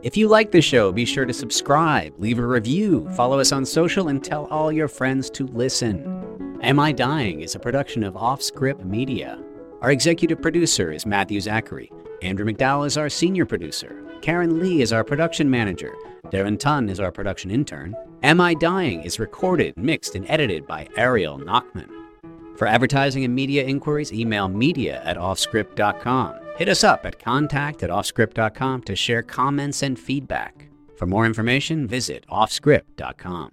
If 0.04 0.16
you 0.16 0.28
like 0.28 0.52
the 0.52 0.62
show, 0.62 0.92
be 0.92 1.06
sure 1.06 1.26
to 1.26 1.34
subscribe, 1.34 2.14
leave 2.18 2.40
a 2.40 2.46
review, 2.48 3.10
follow 3.16 3.40
us 3.40 3.52
on 3.52 3.66
social, 3.66 4.08
and 4.08 4.24
tell 4.24 4.46
all 4.48 4.72
your 4.72 4.88
friends 4.88 5.30
to 5.32 5.48
listen. 5.48 6.60
Am 6.62 6.80
I 6.80 6.92
Dying 6.92 7.42
is 7.42 7.56
a 7.56 7.60
production 7.60 8.04
of 8.04 8.14
Offscript 8.14 8.86
Media. 8.86 9.38
Our 9.82 9.92
executive 9.92 10.42
producer 10.42 10.92
is 10.92 11.06
Matthew 11.06 11.42
Zachary. 11.42 11.92
Andrew 12.22 12.46
McDowell 12.46 12.88
is 12.88 12.98
our 12.98 13.10
senior 13.10 13.46
producer. 13.46 14.03
Karen 14.24 14.62
Lee 14.62 14.82
is 14.82 14.94
our 14.94 15.04
production 15.04 15.50
manager. 15.50 15.94
Darren 16.28 16.58
Tunn 16.58 16.88
is 16.88 17.02
our 17.02 17.12
production 17.12 17.52
intern. 17.52 17.94
Am 18.24 18.40
I 18.40 18.54
Dying 18.54 19.04
is 19.04 19.20
recorded, 19.20 19.76
mixed, 19.76 20.16
and 20.16 20.26
edited 20.30 20.66
by 20.66 20.88
Ariel 20.96 21.38
Nachman. 21.38 21.90
For 22.56 22.66
advertising 22.66 23.26
and 23.26 23.36
media 23.36 23.66
inquiries, 23.66 24.14
email 24.14 24.48
media 24.48 25.02
at 25.04 25.18
offscript.com. 25.18 26.40
Hit 26.56 26.70
us 26.70 26.86
up 26.86 27.06
at 27.06 27.20
contact 27.20 27.84
at 27.84 27.90
offscript.com 27.90 28.84
to 28.84 28.96
share 28.96 29.24
comments 29.24 29.84
and 29.84 30.00
feedback. 30.00 30.70
For 30.96 31.06
more 31.06 31.26
information, 31.26 31.86
visit 31.86 32.26
offscript.com. 32.32 33.52